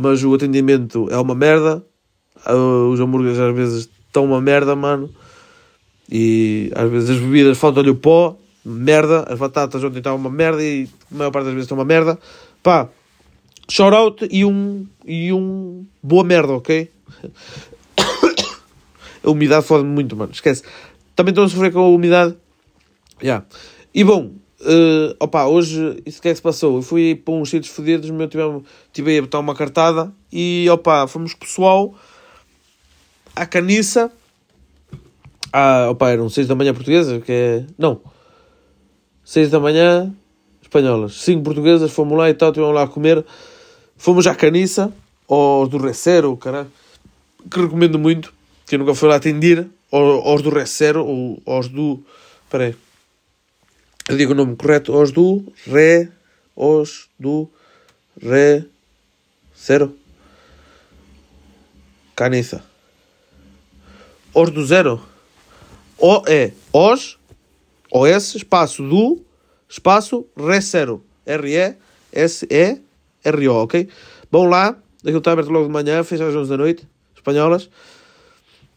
mas 0.00 0.22
o 0.22 0.32
atendimento 0.32 1.08
é 1.10 1.18
uma 1.18 1.34
merda. 1.34 1.84
Uh, 2.46 2.88
os 2.92 3.00
hambúrgueres 3.00 3.36
às 3.36 3.52
vezes 3.52 3.90
estão 4.06 4.26
uma 4.26 4.40
merda, 4.40 4.76
mano. 4.76 5.10
E 6.08 6.70
às 6.72 6.88
vezes 6.88 7.10
as 7.10 7.18
bebidas 7.18 7.58
faltam-lhe 7.58 7.90
o 7.90 7.96
pó, 7.96 8.38
merda. 8.64 9.24
As 9.28 9.36
batatas 9.36 9.82
ontem 9.82 9.98
estavam 9.98 10.20
uma 10.20 10.30
merda 10.30 10.62
e 10.62 10.88
a 11.10 11.16
maior 11.16 11.32
parte 11.32 11.46
das 11.46 11.54
vezes 11.54 11.64
estão 11.64 11.76
uma 11.76 11.84
merda. 11.84 12.16
Pá, 12.62 12.88
shout 13.68 13.96
out 13.96 14.28
e 14.30 14.44
um, 14.44 14.86
e 15.04 15.32
um 15.32 15.84
boa 16.00 16.22
merda, 16.22 16.52
ok? 16.52 16.88
a 19.24 19.28
umidade 19.28 19.66
fode-me 19.66 19.90
muito, 19.90 20.16
mano. 20.16 20.30
Esquece. 20.30 20.62
Também 21.16 21.32
estou 21.32 21.44
a 21.44 21.48
sofrer 21.48 21.72
com 21.72 21.80
a 21.80 21.88
umidade. 21.88 22.36
Yeah. 23.20 23.44
E 23.92 24.04
bom, 24.04 24.30
Uh, 24.60 25.14
opa, 25.20 25.46
hoje, 25.46 26.02
isso 26.04 26.20
que 26.20 26.28
é 26.28 26.32
que 26.32 26.36
se 26.36 26.42
passou? 26.42 26.76
Eu 26.76 26.82
fui 26.82 27.14
para 27.14 27.32
uns 27.32 27.48
sítios 27.48 27.72
fodidos, 27.72 28.10
meu 28.10 28.26
tive, 28.26 28.42
tive 28.92 29.18
a 29.18 29.22
botar 29.22 29.38
uma 29.38 29.54
cartada 29.54 30.12
e 30.32 30.66
opa, 30.68 31.06
fomos 31.06 31.32
pessoal 31.32 31.94
à 33.36 33.46
caniça. 33.46 34.10
Ah, 35.52 35.88
opa, 35.90 36.10
eram 36.10 36.28
6 36.28 36.48
da 36.48 36.56
manhã 36.56 36.74
portuguesa, 36.74 37.20
que 37.20 37.30
é. 37.32 37.66
Não, 37.78 38.00
6 39.24 39.50
da 39.50 39.60
manhã 39.60 40.12
espanholas, 40.60 41.14
5 41.14 41.42
portuguesas, 41.42 41.92
fomos 41.92 42.18
lá 42.18 42.28
e 42.28 42.34
tal, 42.34 42.48
estivemos 42.48 42.74
lá 42.74 42.82
a 42.82 42.88
comer. 42.88 43.24
Fomos 43.96 44.26
à 44.26 44.34
caniça, 44.34 44.92
aos 45.28 45.68
do 45.68 45.78
Recero, 45.78 46.36
caralho, 46.36 46.70
que 47.48 47.60
recomendo 47.60 47.98
muito, 47.98 48.32
que 48.66 48.76
nunca 48.76 48.94
fui 48.94 49.08
lá 49.08 49.16
atender, 49.16 49.68
aos 49.90 50.42
do 50.42 50.50
Recero, 50.50 51.06
ou 51.06 51.40
aos 51.46 51.68
do. 51.68 52.02
Espera 52.44 52.64
aí 52.64 52.87
eu 54.08 54.16
digo 54.16 54.32
o 54.32 54.34
nome 54.34 54.56
correto, 54.56 54.98
os 54.98 55.12
do 55.12 55.44
Ré, 55.66 56.08
os 56.56 57.10
do 57.20 57.46
Ré, 58.20 58.64
zero, 59.56 59.94
caniça. 62.16 62.64
Os 64.34 64.50
do 64.50 64.64
zero. 64.64 64.98
O 65.98 66.22
é 66.26 66.52
os, 66.72 67.18
OS, 67.92 68.34
espaço 68.34 68.82
do, 68.82 69.20
espaço 69.68 70.24
Ré 70.34 70.60
zero. 70.62 71.04
R-E-S-E-R-O, 71.26 72.82
ok? 73.62 73.86
Vão 74.30 74.46
lá, 74.46 74.74
aquilo 75.02 75.18
está 75.18 75.32
aberto 75.32 75.50
logo 75.50 75.66
de 75.66 75.72
manhã, 75.72 76.02
fecha 76.02 76.26
às 76.26 76.34
11 76.34 76.48
da 76.48 76.56
noite, 76.56 76.88
espanholas. 77.14 77.68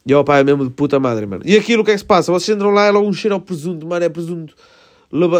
E 0.05 0.13
o 0.13 0.21
pai 0.25 0.41
é 0.41 0.43
mesmo 0.43 0.65
de 0.65 0.71
puta 0.71 0.99
madre, 0.99 1.25
mano. 1.25 1.43
E 1.45 1.55
aquilo 1.55 1.83
o 1.83 1.85
que 1.85 1.91
é 1.91 1.93
que 1.93 1.99
se 1.99 2.05
passa? 2.05 2.33
Vocês 2.33 2.53
entram 2.53 2.71
lá, 2.71 2.87
é 2.87 2.91
logo 2.91 3.07
um 3.07 3.13
cheiro 3.13 3.35
ao 3.35 3.39
presunto, 3.39 3.87
mano, 3.87 4.03
é 4.03 4.09
presunto 4.09 4.53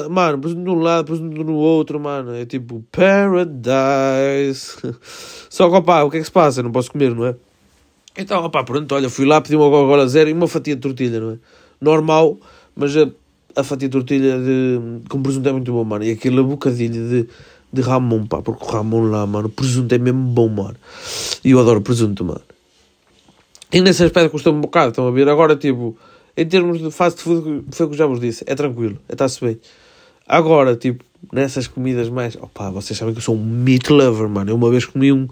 mano, 0.10 0.40
presunto 0.40 0.64
de 0.64 0.70
um 0.70 0.80
lado, 0.80 1.06
presunto 1.06 1.44
no 1.44 1.56
outro, 1.56 2.00
mano. 2.00 2.36
É 2.36 2.46
tipo 2.46 2.84
paradise. 2.92 4.78
Só 5.50 5.70
que, 5.70 5.76
opá, 5.76 6.04
o 6.04 6.10
que 6.10 6.18
é 6.18 6.20
que 6.20 6.26
se 6.26 6.32
passa? 6.32 6.62
não 6.62 6.72
posso 6.72 6.92
comer, 6.92 7.16
não 7.16 7.26
é? 7.26 7.36
Então, 8.18 8.44
opá, 8.44 8.64
pronto, 8.64 8.94
olha, 8.94 9.10
fui 9.10 9.26
lá, 9.26 9.40
pedi 9.40 9.56
uma 9.56 9.70
Coca-Cola 9.70 10.08
zero 10.08 10.30
e 10.30 10.34
uma 10.34 10.48
fatia 10.48 10.76
de 10.76 10.82
tortilha, 10.82 11.20
não 11.20 11.32
é? 11.32 11.38
Normal, 11.80 12.38
mas 12.76 12.96
a, 12.98 13.10
a 13.56 13.64
fatia 13.64 13.88
de 13.88 13.92
tortilha 13.94 14.38
de, 14.38 15.08
com 15.08 15.22
presunto 15.24 15.48
é 15.48 15.52
muito 15.54 15.72
bom, 15.72 15.84
mano. 15.86 16.04
E 16.04 16.12
aquele 16.12 16.44
bocadilho 16.44 17.08
de, 17.10 17.30
de 17.72 17.82
Ramon, 17.82 18.26
pá, 18.26 18.42
porque 18.42 18.66
o 18.66 18.68
Ramon 18.68 19.04
lá, 19.10 19.26
mano, 19.26 19.48
o 19.48 19.52
presunto 19.52 19.96
é 19.96 19.98
mesmo 19.98 20.22
bom, 20.22 20.50
mano. 20.50 20.76
E 21.44 21.52
eu 21.52 21.60
adoro 21.60 21.82
presunto, 21.82 22.26
mano. 22.26 22.42
E 23.72 23.80
nesse 23.80 24.04
aspecto 24.04 24.30
custou-me 24.30 24.60
um 24.60 24.62
bocado, 24.62 24.90
estão 24.90 25.08
a 25.08 25.12
ver? 25.12 25.30
Agora, 25.30 25.56
tipo 25.56 25.98
em 26.42 26.46
termos 26.48 26.80
de 26.80 26.90
fast 26.90 27.22
food, 27.22 27.66
foi 27.72 27.86
o 27.86 27.90
que 27.90 27.98
já 27.98 28.06
vos 28.06 28.20
disse, 28.20 28.44
é 28.48 28.56
tranquilo, 28.56 28.98
está-se 29.08 29.44
bem. 29.44 29.60
Agora, 30.28 30.76
tipo, 30.76 31.04
nessas 31.32 31.68
comidas 31.68 32.10
mais. 32.10 32.36
Opa, 32.36 32.72
vocês 32.72 32.98
sabem 32.98 33.14
que 33.14 33.20
eu 33.20 33.24
sou 33.24 33.36
um 33.36 33.44
meat 33.44 33.92
lover, 33.92 34.28
mano. 34.28 34.50
Eu 34.50 34.56
uma 34.56 34.70
vez 34.70 34.86
comi 34.86 35.12
um. 35.12 35.28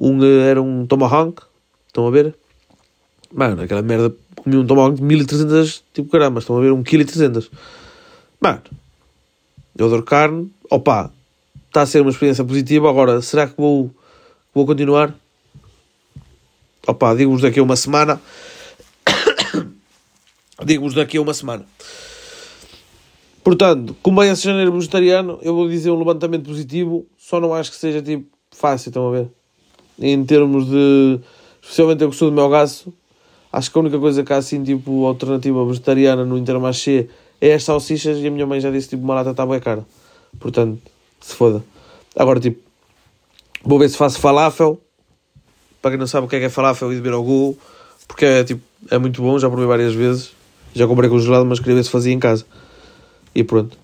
um 0.00 0.24
era 0.24 0.60
um 0.60 0.86
tomahawk, 0.86 1.42
estão 1.86 2.06
a 2.06 2.10
ver? 2.10 2.34
Mano, 3.32 3.62
aquela 3.62 3.82
merda, 3.82 4.14
comi 4.36 4.56
um 4.56 4.66
tomahawk 4.66 4.96
de 4.96 5.02
1300, 5.02 5.84
tipo 5.94 6.10
caramba, 6.10 6.40
estão 6.40 6.58
a 6.58 6.60
ver? 6.60 6.72
1,3 6.72 7.30
kg. 7.30 7.48
Mano, 8.40 8.62
Eu 9.78 9.86
adoro 9.86 10.02
carne. 10.02 10.50
Opa, 10.68 11.12
está 11.68 11.82
a 11.82 11.86
ser 11.86 12.02
uma 12.02 12.10
experiência 12.10 12.44
positiva. 12.44 12.90
Agora, 12.90 13.22
será 13.22 13.46
que 13.46 13.54
vou, 13.56 13.90
vou 14.54 14.66
continuar? 14.66 15.14
Opa, 16.86 17.14
digo-vos 17.14 17.42
daqui 17.42 17.58
a 17.58 17.62
uma 17.62 17.76
semana. 17.76 18.20
Digo-vos 20.64 20.94
daqui 20.94 21.18
a 21.18 21.22
uma 21.22 21.34
semana. 21.34 21.66
Portanto, 23.42 23.96
como 24.02 24.22
é 24.22 24.28
esse 24.28 24.42
janeiro 24.42 24.72
vegetariano, 24.72 25.38
eu 25.40 25.54
vou 25.54 25.68
dizer 25.68 25.90
um 25.90 25.98
levantamento 25.98 26.46
positivo, 26.46 27.06
só 27.16 27.40
não 27.40 27.54
acho 27.54 27.70
que 27.70 27.76
seja 27.76 28.02
tipo 28.02 28.26
fácil, 28.50 28.90
estão 28.90 29.08
a 29.08 29.12
ver? 29.12 29.28
Em 29.98 30.24
termos 30.24 30.66
de. 30.66 31.20
Especialmente 31.62 32.02
eu 32.02 32.12
sou 32.12 32.30
do 32.30 32.34
meu 32.34 32.48
gasto, 32.48 32.92
acho 33.52 33.70
que 33.70 33.78
a 33.78 33.80
única 33.80 33.98
coisa 33.98 34.22
que 34.24 34.32
há 34.32 34.36
assim, 34.36 34.62
tipo, 34.62 35.06
alternativa 35.06 35.64
vegetariana 35.64 36.24
no 36.24 36.38
Intermarché 36.38 37.08
é 37.40 37.54
as 37.54 37.64
salsichas 37.64 38.18
e 38.18 38.26
a 38.26 38.30
minha 38.30 38.46
mãe 38.46 38.60
já 38.60 38.70
disse 38.70 38.88
tipo 38.88 39.02
uma 39.02 39.14
lata 39.14 39.30
está 39.30 39.46
bem 39.46 39.60
cara. 39.60 39.86
Portanto, 40.38 40.80
se 41.20 41.34
foda. 41.34 41.62
Agora, 42.16 42.40
tipo, 42.40 42.60
vou 43.62 43.78
ver 43.78 43.88
se 43.88 43.96
faço 43.96 44.18
falafel. 44.18 44.80
Para 45.80 45.92
quem 45.92 46.00
não 46.00 46.06
sabe 46.06 46.26
o 46.26 46.28
que 46.28 46.36
é 46.36 46.40
que 46.40 46.44
é 46.46 46.48
falafel, 46.48 46.92
e 46.92 46.96
de 46.96 47.00
ver 47.00 47.12
ao 47.12 47.22
Google, 47.22 47.56
porque 48.08 48.24
é 48.24 48.44
tipo, 48.44 48.62
é 48.90 48.98
muito 48.98 49.22
bom, 49.22 49.38
já 49.38 49.48
provei 49.48 49.66
várias 49.66 49.94
vezes. 49.94 50.35
Já 50.76 50.86
comprei 50.86 51.08
congelado, 51.08 51.46
mas 51.46 51.58
queria 51.58 51.76
ver 51.76 51.84
se 51.84 51.90
fazia 51.90 52.12
em 52.12 52.18
casa. 52.18 52.44
E 53.34 53.42
pronto. 53.42 53.78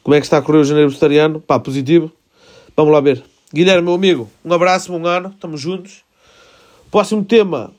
Como 0.00 0.14
é 0.14 0.20
que 0.20 0.24
está 0.24 0.38
a 0.38 0.42
correr 0.42 0.58
o 0.58 0.64
janeiro 0.64 0.88
vegetariano? 0.90 1.40
Pá, 1.40 1.58
positivo. 1.58 2.12
Vamos 2.76 2.92
lá 2.92 3.00
ver. 3.00 3.24
Guilherme, 3.52 3.82
meu 3.82 3.94
amigo, 3.94 4.30
um 4.44 4.52
abraço, 4.52 4.92
bom 4.92 5.04
ano, 5.04 5.30
estamos 5.30 5.60
juntos. 5.60 6.04
Próximo 6.88 7.24
tema. 7.24 7.72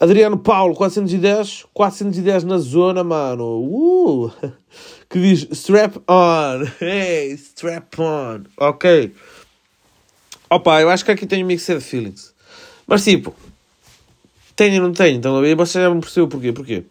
Adriano 0.00 0.36
Paulo, 0.36 0.74
410. 0.74 1.64
410 1.72 2.42
na 2.42 2.58
zona, 2.58 3.04
mano. 3.04 3.60
Uh! 3.60 4.32
Que 5.08 5.20
diz 5.20 5.46
strap 5.52 5.96
on. 6.08 6.66
Hey, 6.84 7.34
strap 7.34 8.00
on. 8.00 8.46
Ok. 8.56 9.14
Opa, 10.50 10.80
eu 10.80 10.90
acho 10.90 11.04
que 11.04 11.12
aqui 11.12 11.24
tenho 11.24 11.46
mixed 11.46 11.80
feelings. 11.82 12.34
Mas 12.84 13.04
tipo, 13.04 13.32
tenho 14.56 14.76
e 14.76 14.80
não 14.80 14.92
tenho. 14.92 15.16
Então 15.16 15.40
você 15.56 15.80
já 15.80 15.92
me 15.92 16.00
percebeu 16.00 16.28
porquê. 16.28 16.52
Porquê? 16.52 16.84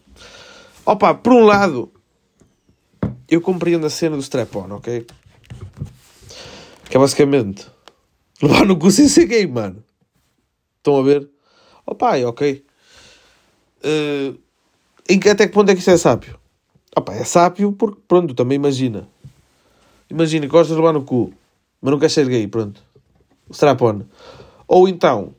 Opa, 0.85 1.13
por 1.13 1.33
um 1.33 1.45
lado, 1.45 1.91
eu 3.29 3.41
compreendo 3.41 3.85
a 3.85 3.89
cena 3.89 4.15
do 4.15 4.21
strap-on, 4.21 4.71
ok? 4.71 5.05
Que 6.89 6.97
é 6.97 6.99
basicamente 6.99 7.67
levar 8.41 8.65
no 8.65 8.77
cu 8.77 8.91
sem 8.91 9.07
ser 9.07 9.25
gay, 9.25 9.47
mano. 9.47 9.83
Estão 10.77 10.99
a 10.99 11.03
ver? 11.03 11.29
Opa, 11.85 12.17
é 12.17 12.25
ok. 12.25 12.65
Uh, 13.83 14.37
em 15.09 15.19
que, 15.19 15.29
até 15.29 15.47
que 15.47 15.53
ponto 15.53 15.69
é 15.69 15.73
que 15.73 15.79
isso 15.79 15.89
é 15.89 15.97
sábio? 15.97 16.37
Opa, 16.95 17.13
é 17.13 17.23
sábio 17.23 17.71
porque, 17.71 18.01
pronto, 18.07 18.33
também 18.33 18.57
imagina. 18.57 19.07
Imagina 20.09 20.45
gostas 20.47 20.75
de 20.75 20.81
levar 20.81 20.93
no 20.93 21.03
cu, 21.03 21.33
mas 21.81 21.91
não 21.91 21.99
queres 21.99 22.13
ser 22.13 22.27
gay, 22.27 22.47
pronto. 22.47 22.83
Strap-on. 23.49 24.03
Ou 24.67 24.87
então, 24.87 25.33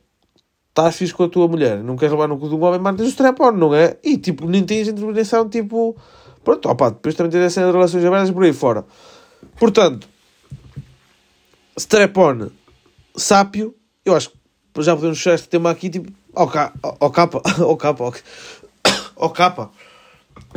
estás 0.75 0.97
fixe 0.97 1.13
com 1.13 1.23
a 1.23 1.29
tua 1.29 1.47
mulher, 1.47 1.81
não 1.81 1.95
queres 1.95 2.11
levar 2.11 2.27
no 2.27 2.37
cu 2.37 2.49
de 2.49 2.55
um 2.55 2.61
homem, 2.65 2.81
mas 2.81 2.97
tens 2.97 3.05
o 3.05 3.09
strap-on, 3.09 3.53
não 3.53 3.73
é? 3.73 3.95
E, 4.03 4.17
tipo, 4.17 4.45
nem 4.45 4.65
tens 4.65 4.89
interpretação, 4.89 5.47
tipo... 5.47 5.95
Pronto, 6.43 6.69
opa, 6.69 6.89
depois 6.89 7.15
também 7.15 7.31
tens 7.31 7.45
a 7.45 7.49
cena 7.49 7.67
de 7.67 7.71
relações 7.71 8.03
abertas 8.03 8.29
por 8.29 8.43
aí 8.43 8.51
fora. 8.51 8.85
Portanto, 9.57 10.05
strap-on, 11.77 12.49
sápio, 13.15 13.73
eu 14.03 14.17
acho 14.17 14.29
que 14.29 14.83
já 14.83 14.93
podemos 14.93 15.17
fechar 15.17 15.35
este 15.35 15.47
tema 15.47 15.71
aqui, 15.71 15.89
tipo, 15.89 16.11
ao, 16.35 16.47
ca 16.49 16.73
ao 16.81 17.09
capa, 17.09 17.41
ao 17.57 17.77
capa, 17.77 18.11
ao 19.15 19.29
capa. 19.29 19.71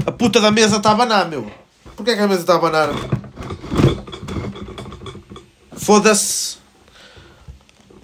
A 0.05 0.11
puta 0.11 0.41
da 0.41 0.51
mesa 0.51 0.79
está 0.79 0.91
a 0.91 0.95
banar, 0.97 1.29
meu. 1.29 1.49
Porquê 1.95 2.17
que 2.17 2.23
a 2.23 2.27
mesa 2.27 2.41
está 2.41 2.57
a 2.57 2.59
banar? 2.59 2.89
Foda-se. 5.77 6.59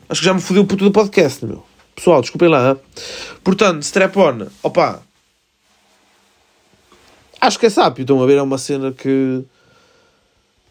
Acho 0.08 0.20
que 0.20 0.26
já 0.26 0.32
me 0.32 0.40
fodeu 0.40 0.62
o 0.62 0.66
puto 0.66 0.84
do 0.84 0.92
podcast, 0.92 1.44
meu. 1.44 1.73
Pessoal, 1.94 2.20
desculpem 2.20 2.48
lá. 2.48 2.76
Portanto, 3.42 3.82
strap-on, 3.82 4.48
opa. 4.62 5.02
Acho 7.40 7.58
que 7.58 7.66
é 7.66 7.70
sábio. 7.70 8.02
Estão 8.02 8.22
a 8.22 8.26
ver, 8.26 8.38
é 8.38 8.42
uma 8.42 8.58
cena 8.58 8.92
que 8.92 9.44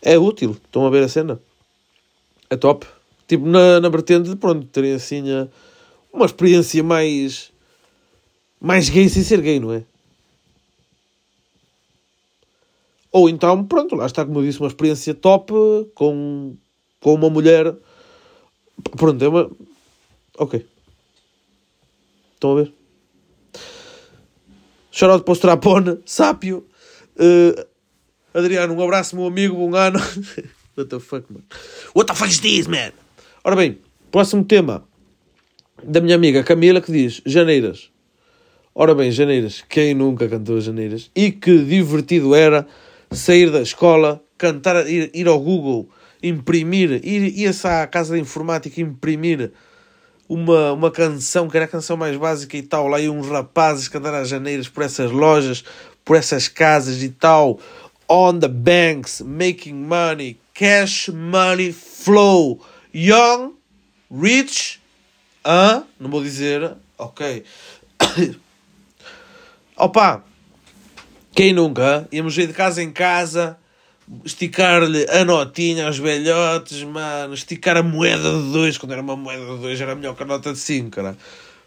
é 0.01 0.17
útil. 0.17 0.57
Estão 0.65 0.85
a 0.85 0.89
ver 0.89 1.03
a 1.03 1.07
cena? 1.07 1.39
É 2.49 2.57
top. 2.57 2.85
Tipo, 3.27 3.45
na, 3.45 3.79
na 3.79 3.89
vertente 3.89 4.29
de, 4.29 4.35
pronto, 4.35 4.65
terem 4.67 4.93
assim 4.93 5.23
uma 6.11 6.25
experiência 6.25 6.83
mais. 6.83 7.51
mais 8.59 8.89
gay 8.89 9.07
sem 9.07 9.23
ser 9.23 9.41
gay, 9.41 9.59
não 9.59 9.73
é? 9.73 9.83
Ou 13.11 13.29
então, 13.29 13.63
pronto, 13.63 13.95
lá 13.95 14.07
está, 14.07 14.25
como 14.25 14.39
eu 14.39 14.43
disse, 14.43 14.59
uma 14.59 14.67
experiência 14.67 15.13
top 15.13 15.53
com, 15.93 16.55
com 16.99 17.13
uma 17.13 17.29
mulher. 17.29 17.73
Pronto, 18.97 19.23
é 19.23 19.27
uma. 19.27 19.51
Ok. 20.37 20.65
Estão 22.43 22.51
a 22.51 22.55
ver? 22.55 22.73
Shoutout 24.91 25.23
para 25.23 25.31
o 25.31 25.35
Strapone, 25.35 25.99
Sápio. 26.05 26.65
Uh, 27.15 27.65
Adriano, 28.33 28.73
um 28.73 28.83
abraço, 28.83 29.15
meu 29.15 29.27
amigo, 29.27 29.55
bom 29.55 29.73
ano. 29.73 29.97
What 30.75 30.89
the 30.89 30.99
fuck, 30.99 31.31
man? 31.31 31.43
What 31.95 32.11
the 32.11 32.17
fuck 32.17 32.29
is 32.29 32.41
this, 32.41 32.67
man? 32.67 32.91
Ora 33.45 33.55
bem, 33.55 33.79
próximo 34.11 34.43
tema 34.43 34.83
da 35.81 36.01
minha 36.01 36.15
amiga 36.15 36.43
Camila 36.43 36.81
que 36.81 36.91
diz 36.91 37.21
Janeiras. 37.25 37.89
Ora 38.75 38.93
bem, 38.93 39.09
Janeiras, 39.09 39.63
quem 39.69 39.93
nunca 39.93 40.27
cantou 40.27 40.59
Janeiras? 40.59 41.09
E 41.15 41.31
que 41.31 41.59
divertido 41.59 42.35
era 42.35 42.67
sair 43.09 43.51
da 43.51 43.61
escola, 43.61 44.21
cantar, 44.37 44.85
ir, 44.89 45.11
ir 45.13 45.29
ao 45.29 45.39
Google, 45.39 45.87
imprimir, 46.21 46.99
ir, 47.05 47.39
ir 47.39 47.55
à 47.65 47.87
casa 47.87 48.15
de 48.15 48.19
informática 48.19 48.81
imprimir 48.81 49.53
uma, 50.27 50.73
uma 50.73 50.91
canção 50.91 51.49
que 51.49 51.57
era 51.57 51.65
a 51.65 51.69
canção 51.69 51.97
mais 51.97 52.15
básica 52.17 52.57
e 52.57 52.61
tal, 52.61 52.87
lá 52.87 52.99
e 52.99 53.09
uns 53.09 53.27
rapazes 53.27 53.87
cantar 53.87 54.13
as 54.13 54.29
janeiras 54.29 54.67
por 54.67 54.83
essas 54.83 55.11
lojas, 55.11 55.63
por 56.03 56.15
essas 56.15 56.47
casas 56.47 57.01
e 57.03 57.09
tal, 57.09 57.59
on 58.09 58.39
the 58.39 58.47
banks, 58.47 59.21
making 59.21 59.75
money, 59.75 60.39
cash 60.53 61.09
money 61.09 61.71
flow, 61.71 62.59
young, 62.93 63.53
rich, 64.11 64.79
ah, 65.43 65.83
não 65.99 66.09
vou 66.09 66.23
dizer, 66.23 66.75
ok. 66.97 67.43
Opa, 69.75 70.23
quem 71.33 71.51
nunca? 71.51 72.07
Íamos 72.11 72.37
ir 72.37 72.47
de 72.47 72.53
casa 72.53 72.81
em 72.81 72.91
casa 72.91 73.57
esticar-lhe 74.23 75.05
a 75.09 75.25
notinha 75.25 75.87
aos 75.87 75.97
velhotes, 75.97 76.83
mano, 76.83 77.33
esticar 77.33 77.77
a 77.77 77.83
moeda 77.83 78.31
de 78.31 78.51
2, 78.51 78.77
quando 78.77 78.91
era 78.93 79.01
uma 79.01 79.15
moeda 79.15 79.45
de 79.45 79.61
2 79.61 79.81
era 79.81 79.95
melhor 79.95 80.15
que 80.15 80.23
a 80.23 80.25
nota 80.25 80.53
de 80.53 80.59
5, 80.59 80.89
cara. 80.89 81.17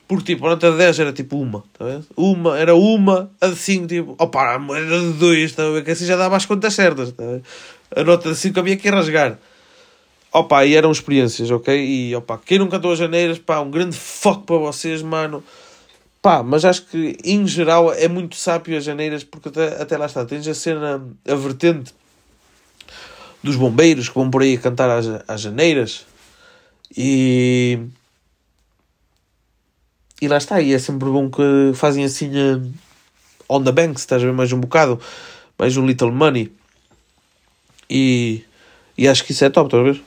Porque 0.09 0.35
tipo, 0.35 0.47
a 0.47 0.51
nota 0.51 0.71
de 0.71 0.79
10 0.79 1.01
era 1.01 1.13
tipo 1.13 1.39
uma, 1.39 1.65
tá? 1.77 2.01
Uma, 2.17 2.59
era 2.59 2.75
uma, 2.75 3.31
a 3.41 3.49
de 3.49 3.57
5, 3.57 3.87
tipo, 3.87 4.15
opa, 4.19 4.55
a 4.55 4.59
moeda 4.59 5.01
de 5.01 5.13
2, 5.15 5.53
tá? 5.53 5.63
Que 5.85 5.91
assim 5.91 6.07
já 6.07 6.17
dava 6.17 6.37
as 6.37 6.47
contas 6.47 6.75
certas, 6.75 7.13
tá 7.13 7.25
vendo? 7.25 7.43
A 7.95 8.05
nota 8.05 8.31
de 8.31 8.37
5 8.37 8.59
havia 8.61 8.77
que 8.77 8.89
rasgar. 8.89 9.39
Opa, 10.33 10.65
e 10.67 10.75
eram 10.77 10.93
experiências, 10.93 11.51
ok? 11.51 11.75
E 11.75 12.15
opa, 12.15 12.41
quem 12.45 12.59
nunca 12.59 12.77
cantou 12.77 12.93
as 12.93 12.99
janeiras, 12.99 13.39
pá, 13.39 13.61
um 13.61 13.71
grande 13.71 13.97
foco 13.97 14.43
para 14.43 14.57
vocês, 14.59 15.03
mano. 15.03 15.43
Pá, 16.23 16.43
mas 16.43 16.65
acho 16.65 16.87
que 16.87 17.17
em 17.25 17.47
geral 17.47 17.93
é 17.93 18.09
muito 18.09 18.37
sábio 18.37 18.77
as 18.77 18.85
janeiras, 18.85 19.23
porque 19.23 19.49
até, 19.49 19.81
até 19.81 19.97
lá 19.97 20.07
está, 20.07 20.25
tens 20.25 20.47
a 20.49 20.55
cena, 20.55 21.01
a 21.25 21.35
vertente 21.35 21.95
dos 23.47 23.57
bombeiros 23.57 24.09
que 24.09 24.15
vão 24.15 24.31
por 24.31 24.43
aí 24.43 24.59
cantar 24.59 24.91
às, 24.91 25.07
às 25.27 25.41
janeiras. 25.41 26.05
E 26.97 27.79
e 30.21 30.29
lá 30.29 30.39
está, 30.39 30.61
e 30.61 30.73
é 30.73 30.79
sempre 30.79 31.09
bom 31.11 31.31
que 31.31 31.73
fazem 31.75 32.05
assim 32.05 32.31
uh, 32.31 32.73
on 33.49 33.63
the 33.63 33.71
banks, 33.71 34.03
estás 34.03 34.23
a 34.23 34.27
ver? 34.27 34.33
Mais 34.33 34.51
um 34.53 34.59
bocado, 34.59 34.99
mais 35.59 35.77
um 35.77 35.87
little 35.87 36.11
money. 36.11 36.51
E, 37.89 38.43
e 38.97 39.07
acho 39.07 39.25
que 39.25 39.33
isso 39.33 39.45
é 39.45 39.51
top, 39.51 39.67
estás 39.67 39.81
a 39.87 39.93
ver? 39.93 40.03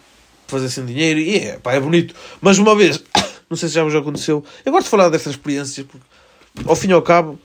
Fazer 0.48 0.66
assim 0.66 0.86
dinheiro 0.86 1.20
e 1.20 1.38
é, 1.38 1.60
pá, 1.60 1.74
é 1.74 1.80
bonito, 1.80 2.16
mas 2.42 2.58
uma 2.58 2.76
vez, 2.76 3.04
não 3.50 3.56
sei 3.56 3.70
se 3.70 3.76
já 3.76 3.84
vos 3.84 3.94
aconteceu, 3.94 4.44
eu 4.66 4.72
gosto 4.72 4.86
de 4.86 4.90
falar 4.90 5.10
dessas 5.10 5.34
experiências 5.34 5.86
porque 5.86 6.06
ao 6.66 6.76
fim 6.76 6.88
e 6.88 6.94
ao 6.94 7.04
cabo, 7.04 7.40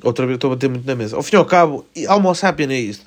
outra 0.00 0.24
vez 0.26 0.36
estou 0.36 0.52
a 0.52 0.54
bater 0.54 0.70
muito 0.70 0.86
na 0.86 0.94
mesa, 0.94 1.16
ao 1.16 1.24
fim 1.24 1.34
e 1.34 1.38
ao 1.38 1.44
cabo, 1.44 1.84
Almo 2.06 2.32
Sapien 2.36 2.72
é 2.72 2.78
isto 2.78 3.04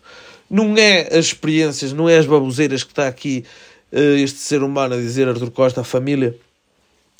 não 0.49 0.75
é 0.77 1.07
as 1.11 1.25
experiências, 1.25 1.93
não 1.93 2.09
é 2.09 2.17
as 2.17 2.25
baboseiras 2.25 2.83
que 2.83 2.91
está 2.91 3.07
aqui 3.07 3.45
uh, 3.91 4.17
este 4.17 4.39
ser 4.39 4.63
humano 4.63 4.95
a 4.95 4.97
dizer 4.97 5.27
Arthur 5.27 5.51
Costa, 5.51 5.81
a 5.81 5.83
família. 5.83 6.35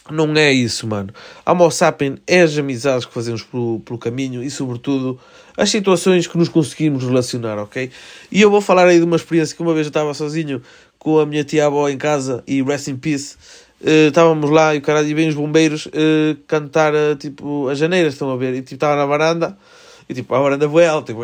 Não 0.09 0.35
é 0.35 0.51
isso, 0.51 0.87
mano. 0.87 1.13
A 1.45 1.51
Homo 1.51 1.69
sapien 1.69 2.17
é 2.25 2.41
as 2.41 2.57
amizades 2.57 3.05
que 3.05 3.13
fazemos 3.13 3.43
pelo, 3.43 3.79
pelo 3.81 3.99
caminho 3.99 4.43
e, 4.43 4.49
sobretudo, 4.49 5.19
as 5.55 5.69
situações 5.69 6.25
que 6.25 6.35
nos 6.35 6.49
conseguimos 6.49 7.03
relacionar, 7.03 7.59
ok? 7.59 7.91
E 8.31 8.41
eu 8.41 8.49
vou 8.49 8.59
falar 8.59 8.87
aí 8.87 8.97
de 8.97 9.05
uma 9.05 9.17
experiência 9.17 9.55
que 9.55 9.61
uma 9.61 9.73
vez 9.73 9.85
eu 9.85 9.89
estava 9.89 10.11
sozinho 10.15 10.63
com 10.97 11.19
a 11.19 11.25
minha 11.25 11.43
tia-avó 11.43 11.87
em 11.89 11.97
casa 11.97 12.43
e 12.47 12.63
rest 12.63 12.87
in 12.87 12.97
peace. 12.97 13.35
Uh, 13.81 14.09
estávamos 14.09 14.49
lá 14.49 14.73
e 14.73 14.79
o 14.79 14.81
caralho, 14.81 15.07
e 15.07 15.13
vem 15.13 15.29
os 15.29 15.35
bombeiros 15.35 15.85
uh, 15.85 16.35
cantar, 16.47 16.93
uh, 16.93 17.15
tipo, 17.15 17.69
as 17.69 17.77
janeiras, 17.77 18.13
estão 18.13 18.31
a 18.31 18.35
ver? 18.35 18.53
E 18.55 18.61
tipo, 18.61 18.75
estava 18.75 18.95
na 18.95 19.05
varanda, 19.05 19.57
e 20.09 20.13
tipo, 20.13 20.33
a 20.33 20.39
varanda 20.39 20.67
foi 20.67 20.87
alta, 20.87 21.13
tipo, 21.13 21.23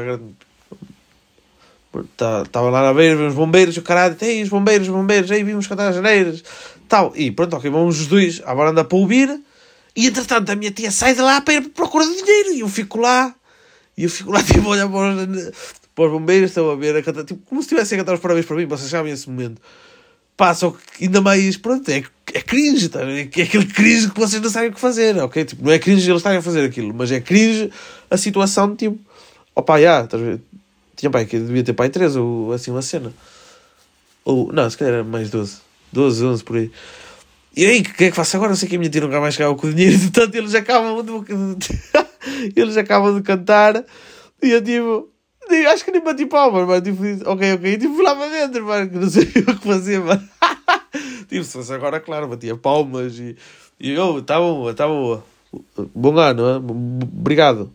Estava 2.03 2.45
tá, 2.45 2.61
lá 2.61 2.81
na 2.81 2.93
beira, 2.93 3.15
vimos 3.15 3.33
bombeiros, 3.33 3.77
o 3.77 3.81
caralho, 3.81 4.15
ei, 4.21 4.43
os 4.43 4.49
bombeiros, 4.49 4.87
os 4.87 4.93
bombeiros, 4.93 5.31
aí 5.31 5.43
vimos 5.43 5.67
cantar 5.67 5.89
as 5.89 5.95
janeiras, 5.95 6.43
tal. 6.87 7.13
E 7.15 7.31
pronto, 7.31 7.55
ok, 7.55 7.69
vamos 7.69 7.99
os 8.01 8.07
dois 8.07 8.41
à 8.45 8.53
varanda 8.53 8.83
para 8.83 8.97
ouvir. 8.97 9.41
E 9.95 10.07
entretanto 10.07 10.49
a 10.49 10.55
minha 10.55 10.71
tia 10.71 10.91
sai 10.91 11.13
de 11.13 11.21
lá 11.21 11.39
para 11.39 11.53
ir 11.53 11.61
procurar 11.69 12.05
dinheiro. 12.05 12.53
E 12.53 12.59
eu 12.59 12.67
fico 12.67 12.99
lá, 12.99 13.33
e 13.97 14.03
eu 14.03 14.09
fico 14.09 14.31
lá, 14.31 14.43
tipo, 14.43 14.67
a 14.67 14.71
olhar 14.71 14.89
para 14.89 15.15
os, 15.15 15.51
para 15.95 16.05
os 16.05 16.11
bombeiros, 16.11 16.51
estão 16.51 16.69
a 16.69 16.75
ver, 16.75 16.95
a 16.95 17.01
cantar, 17.01 17.23
tipo, 17.23 17.41
como 17.45 17.61
se 17.61 17.67
estivessem 17.67 17.97
a 17.97 18.01
cantar 18.01 18.13
os 18.15 18.19
parabéns 18.19 18.45
para 18.45 18.57
mim, 18.57 18.65
vocês 18.65 18.89
sabem 18.89 19.11
esse 19.11 19.29
momento. 19.29 19.61
Pá, 20.35 20.53
só 20.53 20.71
que 20.71 21.05
ainda 21.05 21.21
mais, 21.21 21.55
pronto, 21.55 21.89
é, 21.89 22.03
é 22.33 22.41
cringe, 22.41 22.89
tá? 22.89 23.01
é, 23.03 23.21
é 23.21 23.21
aquele 23.21 23.65
cringe 23.65 24.11
que 24.11 24.19
vocês 24.19 24.41
não 24.41 24.49
sabem 24.49 24.69
o 24.69 24.73
que 24.73 24.79
fazer, 24.79 25.17
ok? 25.17 25.45
Tipo, 25.45 25.63
não 25.63 25.71
é 25.71 25.79
cringe 25.79 26.09
eles 26.09 26.19
estarem 26.19 26.39
a 26.39 26.41
fazer 26.41 26.65
aquilo, 26.65 26.93
mas 26.93 27.09
é 27.09 27.21
cringe 27.21 27.71
a 28.09 28.17
situação 28.17 28.69
de 28.71 28.75
tipo, 28.75 28.99
opá, 29.55 29.79
já, 29.79 30.03
estás 30.03 30.21
a 30.21 30.25
ver? 30.25 30.41
Tinha 30.95 31.09
pai 31.09 31.25
que 31.25 31.39
devia 31.39 31.63
ter 31.63 31.73
pai 31.73 31.89
3 31.89 32.15
ou 32.15 32.51
assim 32.53 32.71
uma 32.71 32.81
cena. 32.81 33.13
Ou, 34.23 34.51
não, 34.51 34.69
se 34.69 34.77
calhar 34.77 34.95
era 34.95 35.03
mais 35.03 35.29
12. 35.29 35.57
12, 35.91 36.25
11 36.25 36.43
por 36.43 36.57
aí. 36.57 36.71
E 37.55 37.65
aí, 37.65 37.79
o 37.79 37.83
que 37.83 38.05
é 38.05 38.09
que 38.09 38.15
faço 38.15 38.35
agora? 38.35 38.49
Não 38.49 38.55
sei 38.55 38.67
que 38.67 38.75
a 38.75 38.79
minha 38.79 38.89
tia 38.89 39.01
nunca 39.01 39.21
mais 39.21 39.33
chegava 39.33 39.55
com 39.55 39.67
o 39.67 39.73
dinheiro, 39.73 39.97
portanto 40.11 40.35
eles 40.35 40.53
acabam 40.55 41.01
de, 41.03 42.51
eles 42.55 42.75
acabam 42.75 43.15
de 43.15 43.21
cantar 43.21 43.85
e 44.41 44.51
eu 44.51 44.61
tipo, 44.61 45.09
acho 45.71 45.85
que 45.85 45.91
nem 45.91 46.03
bati 46.03 46.25
palmas, 46.25 46.67
mas 46.67 46.81
tipo, 46.81 47.01
ok, 47.29 47.53
ok, 47.53 47.73
e 47.73 47.77
tipo, 47.77 48.01
lá 48.01 48.15
para 48.15 48.29
dentro, 48.29 48.65
mano, 48.65 48.89
que 48.89 48.97
não 48.97 49.09
sabia 49.09 49.41
o 49.47 49.59
que 49.59 49.67
fazer, 49.67 50.01
mano. 50.01 50.29
tipo, 51.29 51.43
se 51.43 51.53
fosse 51.53 51.73
agora, 51.73 51.99
claro, 51.99 52.27
batia 52.27 52.57
palmas 52.57 53.17
e, 53.17 53.37
e 53.79 53.91
eu, 53.91 54.21
tá 54.21 54.37
bom, 54.37 54.73
tá 54.73 54.87
bom. 54.87 55.21
Bom 55.93 56.17
ano, 56.19 56.49
hein? 56.49 56.57
obrigado. 57.17 57.71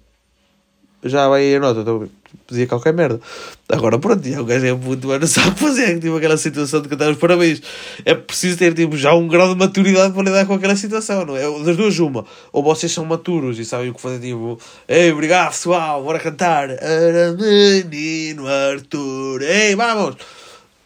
Já 1.02 1.28
vai 1.28 1.44
aí 1.44 1.56
a 1.56 1.60
nota, 1.60 1.80
estou 1.80 2.08
dizia 2.48 2.66
qualquer 2.66 2.92
merda. 2.92 3.20
Agora 3.68 3.98
pronto, 3.98 4.28
o 4.28 4.44
gajo 4.44 4.66
é 4.66 4.72
muito, 4.72 5.06
mas 5.06 5.20
não 5.20 5.26
sabe 5.26 5.58
fazer. 5.58 5.98
Tipo 6.00 6.16
aquela 6.16 6.36
situação 6.36 6.80
de 6.82 6.88
cantar 6.88 7.10
os 7.10 7.18
parabéns. 7.18 7.62
É 8.04 8.14
preciso 8.14 8.56
ter 8.56 8.74
tipo, 8.74 8.96
já 8.96 9.14
um 9.14 9.28
grau 9.28 9.52
de 9.52 9.58
maturidade 9.58 10.12
para 10.12 10.22
lidar 10.22 10.46
com 10.46 10.54
aquela 10.54 10.76
situação, 10.76 11.24
não 11.24 11.36
é? 11.36 11.42
Das 11.64 11.76
duas, 11.76 11.98
uma. 11.98 12.24
Ou 12.52 12.62
vocês 12.62 12.92
são 12.92 13.04
maturos 13.04 13.58
e 13.58 13.64
sabem 13.64 13.90
o 13.90 13.94
que 13.94 14.00
fazer, 14.00 14.20
tipo, 14.20 14.58
ei, 14.88 15.12
obrigado 15.12 15.50
pessoal, 15.50 16.02
bora 16.02 16.18
cantar. 16.18 16.70
Era 16.70 17.32
menino 17.32 18.46
Arthur, 18.46 19.42
ei, 19.42 19.74
vamos. 19.74 20.16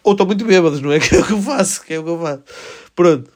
Ou 0.03 0.13
estão 0.13 0.27
muito 0.27 0.45
bêbados, 0.45 0.81
não 0.81 0.93
é? 0.93 1.01
Que 1.05 1.17
é 1.17 1.21
o 1.21 1.25
que 1.25 1.33
eu 1.33 1.43
faço, 1.43 1.83
que 1.83 1.95
é 1.95 1.99
o 1.99 2.05
que 2.05 2.11
eu 2.11 2.21
faço. 2.21 2.43
Pronto. 2.95 3.31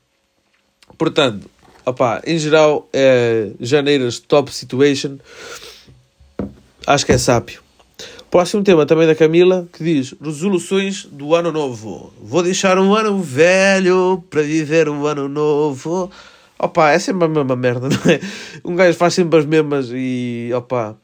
Portanto, 0.96 1.48
opá, 1.86 2.20
em 2.26 2.38
geral, 2.38 2.88
é 2.92 3.50
Janeiras 3.60 4.18
Top 4.18 4.52
Situation. 4.52 5.18
Acho 6.86 7.06
que 7.06 7.12
é 7.12 7.18
sábio 7.18 7.67
Próximo 8.30 8.62
tema 8.62 8.84
também 8.84 9.06
da 9.06 9.14
Camila, 9.14 9.66
que 9.72 9.82
diz 9.82 10.14
resoluções 10.20 11.06
do 11.06 11.34
ano 11.34 11.50
novo. 11.50 12.12
Vou 12.20 12.42
deixar 12.42 12.78
um 12.78 12.94
ano 12.94 13.22
velho 13.22 14.22
para 14.28 14.42
viver 14.42 14.86
um 14.88 15.06
ano 15.06 15.28
novo. 15.28 16.10
Opa, 16.58 16.90
é 16.90 16.98
sempre 16.98 17.24
a 17.24 17.28
mesma 17.28 17.56
merda, 17.56 17.88
não 17.88 18.12
é? 18.12 18.20
Um 18.62 18.76
gajo 18.76 18.98
faz 18.98 19.14
sempre 19.14 19.38
as 19.38 19.46
mesmas 19.46 19.88
e 19.92 20.50
opa. 20.54 20.94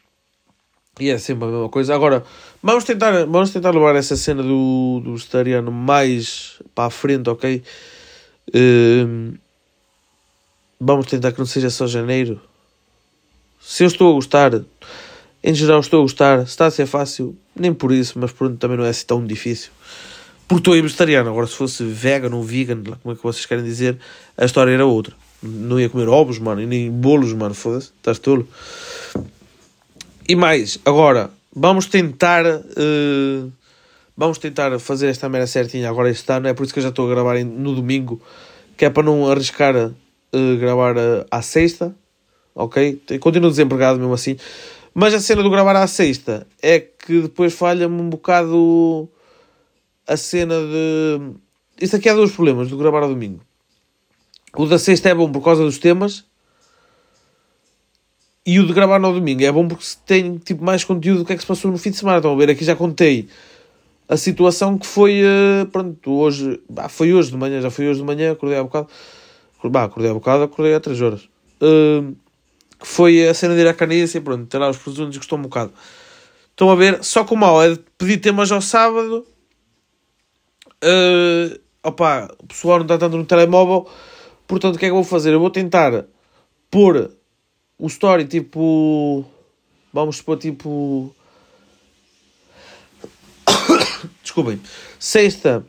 E 1.01 1.09
é 1.09 1.17
sempre 1.17 1.49
a 1.49 1.51
mesma 1.51 1.69
coisa. 1.71 1.95
Agora, 1.95 2.23
vamos 2.63 2.85
tentar, 2.85 3.25
vamos 3.25 3.51
tentar 3.51 3.71
levar 3.71 3.97
essa 3.97 4.17
cena 4.17 4.43
do, 4.43 5.01
do 5.03 5.13
vegetariano 5.15 5.73
mais 5.73 6.61
para 6.75 6.89
a 6.89 6.91
frente, 6.91 7.31
ok? 7.31 7.63
Uh, 8.51 9.35
vamos 10.79 11.07
tentar 11.07 11.33
que 11.33 11.39
não 11.39 11.47
seja 11.47 11.71
só 11.71 11.87
janeiro. 11.87 12.39
Se 13.59 13.83
eu 13.83 13.87
estou 13.87 14.11
a 14.11 14.15
gostar, 14.15 14.61
em 15.47 15.55
geral 15.55 15.81
estou 15.81 16.01
a 16.01 16.03
gostar, 16.03 16.43
está 16.43 16.65
a 16.65 16.71
ser 16.71 16.87
fácil, 16.87 17.37
nem 17.55 17.75
por 17.75 17.93
isso, 17.93 18.19
mas 18.19 18.33
pronto, 18.33 18.57
também 18.57 18.79
não 18.79 18.85
é 18.85 18.89
assim 18.89 19.05
tão 19.05 19.25
difícil. 19.25 19.71
Porque 20.49 20.61
estou 20.71 20.83
vegetariano, 20.83 21.29
agora 21.29 21.47
se 21.47 21.55
fosse 21.55 21.85
vegan 21.85 22.35
ou 22.35 22.43
vegan, 22.43 22.83
como 22.83 23.13
é 23.13 23.15
que 23.15 23.23
vocês 23.23 23.45
querem 23.45 23.63
dizer, 23.63 23.99
a 24.39 24.47
história 24.47 24.73
era 24.73 24.87
outra. 24.87 25.15
Não 25.43 25.79
ia 25.79 25.91
comer 25.91 26.09
ovos, 26.09 26.39
mano, 26.39 26.63
e 26.63 26.67
nem 26.67 26.91
bolos, 26.91 27.35
mano, 27.35 27.55
foda-se, 27.55 27.93
estás 27.95 28.19
tolo. 28.19 28.49
E 30.27 30.35
mais, 30.35 30.79
agora, 30.83 31.31
vamos 31.55 31.85
tentar... 31.87 32.47
Uh, 32.47 33.53
vamos 34.17 34.39
tentar 34.39 34.79
fazer 34.79 35.09
esta 35.09 35.29
merda 35.29 35.47
certinha 35.47 35.91
agora 35.91 36.09
este 36.09 36.33
ano, 36.33 36.49
é 36.49 36.55
por 36.55 36.65
isso 36.65 36.73
que 36.73 36.79
eu 36.79 36.85
já 36.85 36.89
estou 36.89 37.07
a 37.07 37.15
gravar 37.15 37.45
no 37.45 37.75
domingo, 37.75 38.23
que 38.77 38.85
é 38.85 38.91
para 38.91 39.03
não 39.03 39.31
arriscar 39.31 39.75
uh, 39.77 40.57
gravar 40.59 40.97
uh, 40.97 41.27
à 41.31 41.43
sexta, 41.43 41.95
ok? 42.55 43.03
Continuo 43.21 43.51
desempregado 43.51 43.99
mesmo 43.99 44.15
assim, 44.15 44.37
mas 44.95 45.13
a 45.13 45.21
cena 45.21 45.43
do 45.43 45.51
gravar 45.51 45.75
à 45.75 45.87
sexta 45.87 46.47
é 46.63 46.79
que 46.79 47.23
depois 47.23 47.53
falha-me 47.53 48.01
um 48.01 48.09
bocado 48.09 49.09
a 50.07 50.17
cena 50.17 50.55
de. 50.55 51.35
Isso 51.81 51.97
aqui 51.97 52.09
há 52.09 52.15
dois 52.15 52.31
problemas 52.31 52.69
do 52.69 52.77
gravar 52.77 53.03
ao 53.03 53.09
domingo. 53.09 53.41
O 54.57 54.67
da 54.67 54.79
sexta 54.79 55.09
é 55.09 55.15
bom 55.15 55.31
por 55.31 55.43
causa 55.43 55.65
dos 55.65 55.79
temas. 55.79 56.25
E 58.47 58.61
o 58.61 58.67
de 58.67 58.73
gravar 58.73 59.01
no 59.01 59.13
domingo 59.13 59.43
é 59.43 59.51
bom 59.51 59.67
porque 59.67 59.85
tem 60.07 60.37
tipo, 60.37 60.63
mais 60.63 60.85
conteúdo 60.85 61.21
do 61.21 61.25
que 61.25 61.33
é 61.33 61.37
que 61.37 61.41
se 61.41 61.47
passou 61.47 61.71
no 61.71 61.79
fim 61.79 61.91
de 61.91 61.97
semana. 61.97 62.19
Estão 62.19 62.33
a 62.33 62.37
ver? 62.37 62.51
Aqui 62.51 62.65
já 62.65 62.77
contei 62.77 63.27
a 64.09 64.17
situação 64.17 64.79
que 64.79 64.87
foi. 64.87 65.23
Uh, 65.23 65.67
pronto, 65.67 66.13
hoje. 66.13 66.61
Bah, 66.69 66.89
foi 66.89 67.13
hoje 67.13 67.31
de 67.31 67.37
manhã, 67.37 67.61
já 67.61 67.71
foi 67.71 67.89
hoje 67.89 68.01
de 68.01 68.07
manhã, 68.07 68.33
acordei 68.33 68.59
há 68.59 68.63
bocado. 68.63 68.89
Bah, 69.65 69.85
acordei 69.85 70.11
há 70.11 70.15
bocado, 70.15 70.45
acordei 70.45 70.75
há 70.75 70.81
3 70.81 71.01
horas. 71.01 71.29
Uh, 71.61 72.15
que 72.85 72.91
foi 72.91 73.27
a 73.27 73.33
cena 73.33 73.55
de 73.55 73.63
ir 73.63 73.67
à 73.67 73.73
carniça 73.73 74.19
e 74.19 74.21
pronto, 74.21 74.45
ter 74.45 74.59
lá 74.59 74.69
os 74.69 74.77
presuntos 74.77 75.17
e 75.17 75.19
gostou 75.19 75.39
um 75.39 75.43
bocado. 75.43 75.73
Estão 76.51 76.69
a 76.71 76.75
ver? 76.75 77.03
Só 77.03 77.25
que 77.25 77.33
o 77.33 77.37
mal 77.37 77.63
é 77.63 77.79
pedir 77.97 78.19
temas 78.19 78.53
ao 78.53 78.61
sábado. 78.61 79.27
Uh, 80.85 81.59
opa, 81.83 82.29
o 82.39 82.47
pessoal 82.47 82.77
não 82.77 82.85
está 82.85 82.99
tanto 82.99 83.17
no 83.17 83.25
telemóvel. 83.25 83.89
Portanto, 84.47 84.77
o 84.77 84.79
que 84.79 84.85
é 84.85 84.89
que 84.89 84.93
eu 84.93 84.97
vou 84.97 85.05
fazer? 85.05 85.33
Eu 85.33 85.41
vou 85.41 85.49
tentar 85.49 86.05
pôr 86.71 87.11
o 87.79 87.87
story 87.87 88.27
tipo. 88.27 89.25
Vamos 89.91 90.19
supor 90.19 90.37
tipo. 90.37 91.11
Desculpem. 94.23 94.61
Sexta. 94.99 95.65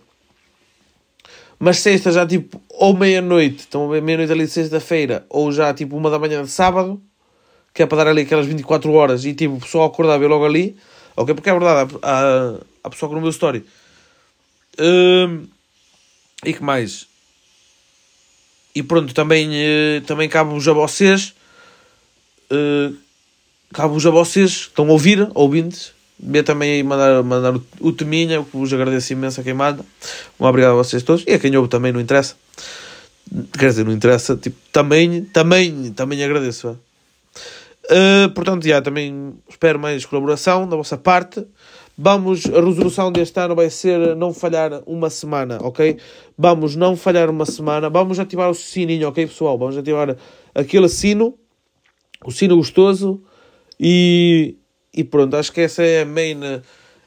Mas 1.58 1.80
sexta 1.80 2.12
já 2.12 2.28
tipo 2.28 2.62
ou 2.70 2.96
meia-noite, 2.96 3.70
ver 3.90 4.02
meia-noite 4.02 4.32
ali 4.32 4.46
de 4.46 4.52
sexta-feira, 4.52 5.26
ou 5.30 5.52
já 5.52 5.74
tipo 5.74 5.96
uma 5.96 6.10
da 6.10 6.20
manhã 6.20 6.44
de 6.44 6.52
sábado, 6.52 7.02
que 7.76 7.84
é 7.84 7.86
para 7.86 8.06
dar 8.06 8.08
ali 8.12 8.22
aquelas 8.22 8.48
24 8.48 8.92
horas 8.94 9.26
e 9.26 9.34
tipo 9.34 9.56
o 9.56 9.60
pessoal 9.60 9.86
acordar 9.86 10.18
ver 10.18 10.28
logo 10.28 10.46
ali, 10.46 10.76
ok? 11.16 11.36
Porque 11.36 11.50
é 11.50 11.54
verdade, 11.54 11.94
há, 12.02 12.56
há 12.84 12.90
pessoal 12.90 13.10
que 13.10 13.16
no 13.16 13.22
meu 13.22 13.30
story. 13.30 13.66
Hum, 14.80 15.46
e 16.44 16.54
que 16.54 16.64
mais? 16.64 17.06
E 18.74 18.82
pronto, 18.82 19.14
também, 19.14 19.50
uh, 19.50 20.02
também 20.08 20.28
cabe-vos 20.28 20.68
a 20.68 20.74
vocês. 20.74 21.36
Uh, 22.50 22.96
cabe-vos 23.74 24.06
a 24.06 24.10
vocês 24.10 24.64
que 24.64 24.70
estão 24.70 24.88
a 24.88 24.92
ouvir, 24.92 25.30
ouvintes, 25.34 25.94
Vê 26.18 26.42
também 26.44 26.72
aí 26.72 26.84
mandar, 26.84 27.22
mandar 27.24 27.56
o, 27.56 27.64
o 27.82 27.92
teminha, 27.92 28.42
que 28.44 28.58
vos 28.58 28.72
agradeço 28.72 29.12
imenso 29.12 29.42
a 29.42 29.44
quem 29.44 29.54
manda. 29.54 29.84
Um 30.40 30.46
obrigado 30.46 30.72
a 30.72 30.76
vocês 30.76 31.04
todos. 31.04 31.26
E 31.28 31.34
a 31.34 31.40
quem 31.40 31.56
ouve 31.58 31.68
também, 31.68 31.92
não 31.92 32.00
interessa. 32.00 32.36
Quer 33.58 33.70
dizer, 33.70 33.86
não 33.86 33.92
interessa. 33.92 34.38
Tipo, 34.38 34.56
também, 34.72 35.26
também, 35.26 35.92
também 35.92 36.24
agradeço. 36.24 36.80
Uh, 37.86 38.30
portanto, 38.34 38.68
já, 38.68 38.82
também 38.82 39.34
espero 39.48 39.80
mais 39.80 40.06
colaboração 40.06 40.68
da 40.68 40.76
vossa 40.76 40.98
parte. 40.98 41.46
Vamos, 41.98 42.46
a 42.46 42.60
resolução 42.60 43.12
deste 43.12 43.40
ano 43.40 43.56
vai 43.56 43.70
ser 43.70 44.16
não 44.16 44.34
falhar 44.34 44.82
uma 44.86 45.10
semana, 45.10 45.60
ok? 45.62 45.98
Vamos 46.38 46.76
não 46.76 46.98
falhar 46.98 47.30
uma 47.30 47.46
semana. 47.46 47.90
Vamos 47.90 48.20
ativar 48.20 48.50
o 48.50 48.54
sininho, 48.54 49.08
ok, 49.08 49.28
pessoal? 49.28 49.58
Vamos 49.58 49.78
ativar 49.78 50.16
aquele 50.54 50.90
sino, 50.90 51.38
o 52.26 52.32
sino 52.32 52.58
gostoso 52.58 53.22
e 53.80 54.56
e 54.96 55.04
pronto, 55.04 55.36
acho 55.36 55.52
que 55.52 55.60
essa 55.60 55.84
é 55.84 56.04
a 56.04 56.06
main, 56.06 56.40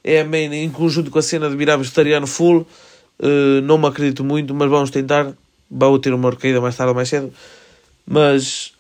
é 0.05 0.21
a 0.21 0.25
main 0.25 0.53
em 0.53 0.69
conjunto 0.69 1.11
com 1.11 1.19
a 1.19 1.23
cena 1.23 1.49
de 1.49 1.57
virar 1.57 1.79
vegetariano 1.79 2.27
full. 2.27 2.67
Uh, 3.19 3.63
não 3.63 3.79
me 3.79 3.87
acredito 3.87 4.23
muito, 4.23 4.55
mas 4.55 4.69
vamos 4.69 4.91
tentar. 4.91 5.33
Vou 5.71 5.99
ter 5.99 6.13
uma 6.13 6.31
recaída 6.31 6.61
mais 6.61 6.77
tarde 6.77 6.91
ou 6.91 6.95
mais 6.95 7.09
cedo. 7.09 7.33
Mas 8.07 8.75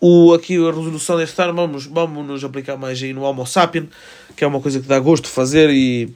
o, 0.00 0.34
aqui 0.34 0.56
a 0.56 0.70
resolução 0.70 1.16
deste 1.16 1.40
ano, 1.40 1.54
vamos, 1.54 1.86
vamos 1.86 2.26
nos 2.26 2.44
aplicar 2.44 2.76
mais 2.76 3.02
aí 3.02 3.12
no 3.12 3.22
Homo 3.22 3.46
sapien, 3.46 3.88
que 4.36 4.44
é 4.44 4.46
uma 4.46 4.60
coisa 4.60 4.80
que 4.80 4.86
dá 4.86 4.98
gosto 4.98 5.24
de 5.24 5.30
fazer 5.30 5.70
e, 5.70 6.12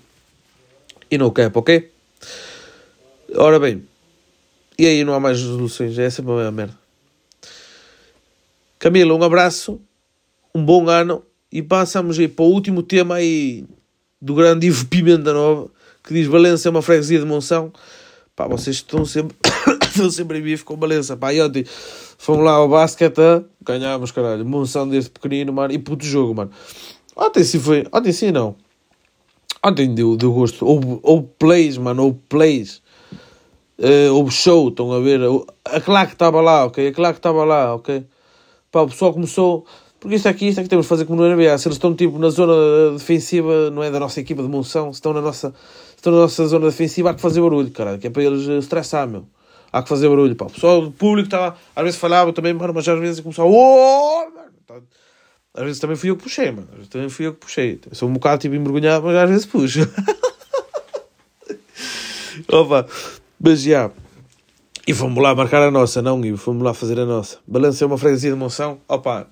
e 1.11 1.17
no 1.17 1.31
cap, 1.31 1.57
ok? 1.59 1.91
Ora 3.37 3.59
bem, 3.59 3.83
e 4.79 4.87
aí 4.87 5.05
não 5.05 5.15
há 5.15 5.21
mais 5.21 5.39
resoluções, 5.39 5.99
é 5.99 6.11
sempre 6.11 6.33
a 6.33 6.37
mesma 6.37 6.53
merda. 6.53 6.79
Camila, 8.79 9.15
um 9.15 9.23
abraço, 9.23 9.81
um 10.55 10.65
bom 10.65 10.89
ano 10.89 11.23
e 11.53 11.63
passamos 11.63 12.19
aí 12.19 12.29
para 12.29 12.45
o 12.45 12.49
último 12.49 12.83
tema 12.83 13.17
aí 13.17 13.65
do 14.21 14.35
grande 14.35 14.67
Ivo 14.67 14.87
Pimenta 14.87 15.33
Nova, 15.33 15.71
que 16.03 16.15
diz 16.15 16.27
Valença 16.27 16.69
é 16.69 16.71
uma 16.71 16.83
freguesia 16.83 17.19
de 17.19 17.25
Monção. 17.25 17.73
Pá, 18.35 18.47
vocês 18.47 18.77
estão 18.77 19.05
sempre, 19.05 19.37
estão 20.01 20.11
sempre 20.11 20.39
em 20.39 20.43
bife 20.43 20.65
com 20.65 20.77
Valença. 20.77 21.17
Pá, 21.17 21.33
e 21.33 21.41
ontem 21.41 21.65
fomos 22.19 22.45
lá 22.45 22.53
ao 22.53 22.69
basquete, 22.69 23.45
ganhámos, 23.63 24.11
caralho. 24.11 24.45
Monção 24.45 24.89
desde 24.89 25.11
pequenino, 25.11 25.53
mano. 25.53 25.73
E 25.73 25.79
puto 25.79 26.05
jogo, 26.05 26.35
mano. 26.35 26.51
Ontem 27.17 27.45
sim 27.45 27.61
foi, 27.61 27.87
ontem 27.93 28.13
sim 28.13 28.33
não. 28.33 28.57
Ontem 29.65 29.95
deu, 29.95 30.17
deu 30.17 30.33
gosto. 30.33 30.65
Houve 30.67 31.29
plays, 31.39 31.77
mano, 31.77 32.05
houve 32.05 32.19
plays. 32.29 32.83
Uh, 33.79 34.31
show, 34.31 34.69
estão 34.69 34.93
a 34.93 35.01
ver? 35.01 35.21
Aquela 35.65 36.07
que 36.07 36.13
estava 36.13 36.41
lá, 36.41 36.65
ok? 36.65 36.89
Aquela 36.89 37.13
que 37.13 37.19
estava 37.19 37.45
lá, 37.45 37.75
ok? 37.75 38.05
Pá, 38.71 38.83
o 38.83 38.89
pessoal 38.89 39.13
começou. 39.13 39.67
Porque 39.99 40.17
isto 40.17 40.29
aqui, 40.29 40.49
isto 40.49 40.61
aqui 40.61 40.69
temos 40.69 40.87
de 40.87 40.89
fazer 40.89 41.05
como 41.05 41.21
no 41.21 41.29
NBA. 41.37 41.59
Se 41.59 41.69
eles 41.69 41.77
estão 41.77 41.95
tipo 41.95 42.19
na 42.19 42.31
zona 42.31 42.93
defensiva, 42.93 43.71
não 43.71 43.83
é 43.83 43.91
da 43.91 44.01
nossa 44.01 44.19
equipa 44.19 44.43
de 44.43 44.49
monção, 44.49 44.93
se 44.93 44.99
estão 44.99 45.13
na 45.13 45.21
nossa, 45.21 45.55
estão 45.95 46.11
na 46.11 46.21
nossa 46.21 46.47
zona 46.47 46.67
defensiva, 46.67 47.11
há 47.11 47.15
que 47.15 47.21
fazer 47.21 47.43
barulho, 47.43 47.71
caralho, 47.71 47.99
que 47.99 48.07
é 48.07 48.11
para 48.11 48.23
eles 48.23 48.47
estressar, 48.49 49.07
meu. 49.07 49.27
Há 49.73 49.83
que 49.83 49.89
fazer 49.89 50.09
barulho, 50.09 50.35
pá. 50.35 50.47
O 50.47 50.51
pessoal, 50.51 50.83
o 50.83 50.91
público 50.91 51.27
estava, 51.27 51.57
às 51.75 51.85
vezes 51.85 51.99
falhava 51.99 52.33
também, 52.33 52.53
mano, 52.53 52.75
mas 52.75 52.89
às 52.89 52.99
vezes 52.99 53.21
começava, 53.21 53.49
oh! 53.49 54.27
Às 55.55 55.65
vezes 55.65 55.81
também 55.81 55.97
fui 55.97 56.11
eu 56.11 56.17
que 56.17 56.23
puxei, 56.23 56.51
mano. 56.51 56.69
Também 56.89 57.09
fui 57.09 57.27
eu 57.27 57.35
que 57.35 57.41
puxei. 57.41 57.81
Eu 57.89 57.95
sou 57.95 58.09
um 58.09 58.13
bocado 58.13 58.41
tipo 58.41 58.55
envergonhado, 58.55 59.05
mas 59.05 59.17
às 59.17 59.29
vezes 59.29 59.47
puxo. 59.47 59.81
Opa, 62.49 62.87
mas 63.39 63.63
já. 63.63 63.91
E 64.87 64.95
fomos 64.95 65.23
lá 65.23 65.35
marcar 65.35 65.63
a 65.63 65.71
nossa, 65.71 66.01
não, 66.01 66.25
e 66.25 66.37
fomos 66.37 66.63
lá 66.63 66.73
fazer 66.73 66.99
a 66.99 67.05
nossa. 67.05 67.39
Balança 67.47 67.85
é 67.85 67.87
uma 67.87 67.99
freguesia 67.99 68.31
de 68.31 68.37
moção. 68.37 68.81
Opa, 68.89 69.27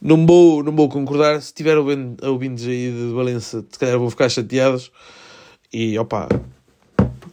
não 0.00 0.26
vou, 0.26 0.62
não 0.62 0.74
vou 0.74 0.88
concordar. 0.88 1.40
Se 1.40 1.52
tiver 1.52 1.76
ouvintes 1.78 2.66
aí 2.66 2.90
de 2.90 3.12
Valença, 3.14 3.64
se 3.70 3.78
calhar 3.78 3.98
vão 3.98 4.10
ficar 4.10 4.28
chateados. 4.28 4.90
E 5.72 5.98
opa, 5.98 6.28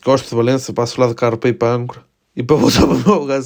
gosto 0.03 0.29
de 0.29 0.35
Valença, 0.35 0.73
passo 0.73 0.99
lá 0.99 1.07
de 1.07 1.15
carro 1.15 1.37
para 1.37 1.49
ir 1.49 1.53
para 1.53 1.73
Âncora 1.73 2.10
e 2.35 2.43
para 2.43 2.55
voltar 2.55 2.81
para 2.87 2.95
o 2.95 2.99
meu 2.99 3.15
lugar. 3.15 3.41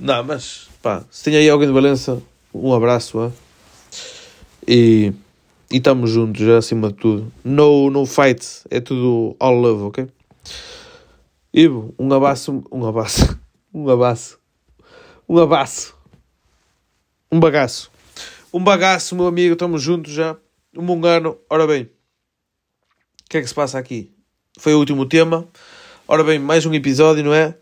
Não, 0.00 0.24
mas 0.24 0.68
pá, 0.82 1.04
se 1.10 1.24
tem 1.24 1.36
aí 1.36 1.48
alguém 1.48 1.68
de 1.68 1.74
Valença, 1.74 2.22
um 2.52 2.72
abraço. 2.72 3.32
E 4.66 5.12
e 5.70 5.76
estamos 5.76 6.10
juntos 6.10 6.40
já 6.40 6.56
acima 6.58 6.88
de 6.88 6.94
tudo. 6.94 7.32
No, 7.44 7.90
no 7.90 8.06
fight, 8.06 8.42
é 8.70 8.80
tudo 8.80 9.36
all 9.38 9.54
love, 9.54 9.82
ok? 9.82 10.08
Ivo, 11.52 11.94
um 11.98 12.10
abraço, 12.12 12.64
um 12.72 12.86
abraço, 12.86 13.38
um 13.72 13.88
abraço, 13.88 14.38
um 15.28 15.38
abraço, 15.38 15.94
um 17.30 17.38
bagaço, 17.38 17.90
um 18.52 18.64
bagaço, 18.64 19.14
meu 19.14 19.26
amigo, 19.26 19.52
estamos 19.52 19.82
juntos 19.82 20.12
já. 20.12 20.36
Um 20.74 20.86
bom 20.86 21.06
ano, 21.06 21.36
ora 21.50 21.66
bem, 21.66 21.82
o 21.82 21.88
que 23.28 23.36
é 23.36 23.42
que 23.42 23.46
se 23.46 23.54
passa 23.54 23.78
aqui? 23.78 24.10
Foi 24.58 24.74
o 24.74 24.78
último 24.78 25.04
tema. 25.04 25.46
Ora 26.10 26.24
bem, 26.24 26.38
mais 26.38 26.64
um 26.64 26.72
episódio, 26.72 27.22
não 27.22 27.34
é? 27.34 27.54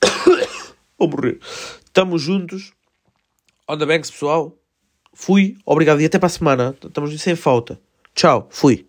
Vou 0.98 1.06
morrer. 1.06 1.38
Estamos 1.84 2.22
juntos. 2.22 2.72
On 3.68 3.76
the 3.76 3.84
banks, 3.84 4.10
pessoal. 4.10 4.56
Fui, 5.12 5.54
obrigado 5.66 6.00
e 6.00 6.06
até 6.06 6.18
para 6.18 6.28
a 6.28 6.30
semana. 6.30 6.74
Estamos 6.82 7.20
sem 7.20 7.36
falta. 7.36 7.78
Tchau, 8.14 8.48
fui. 8.50 8.86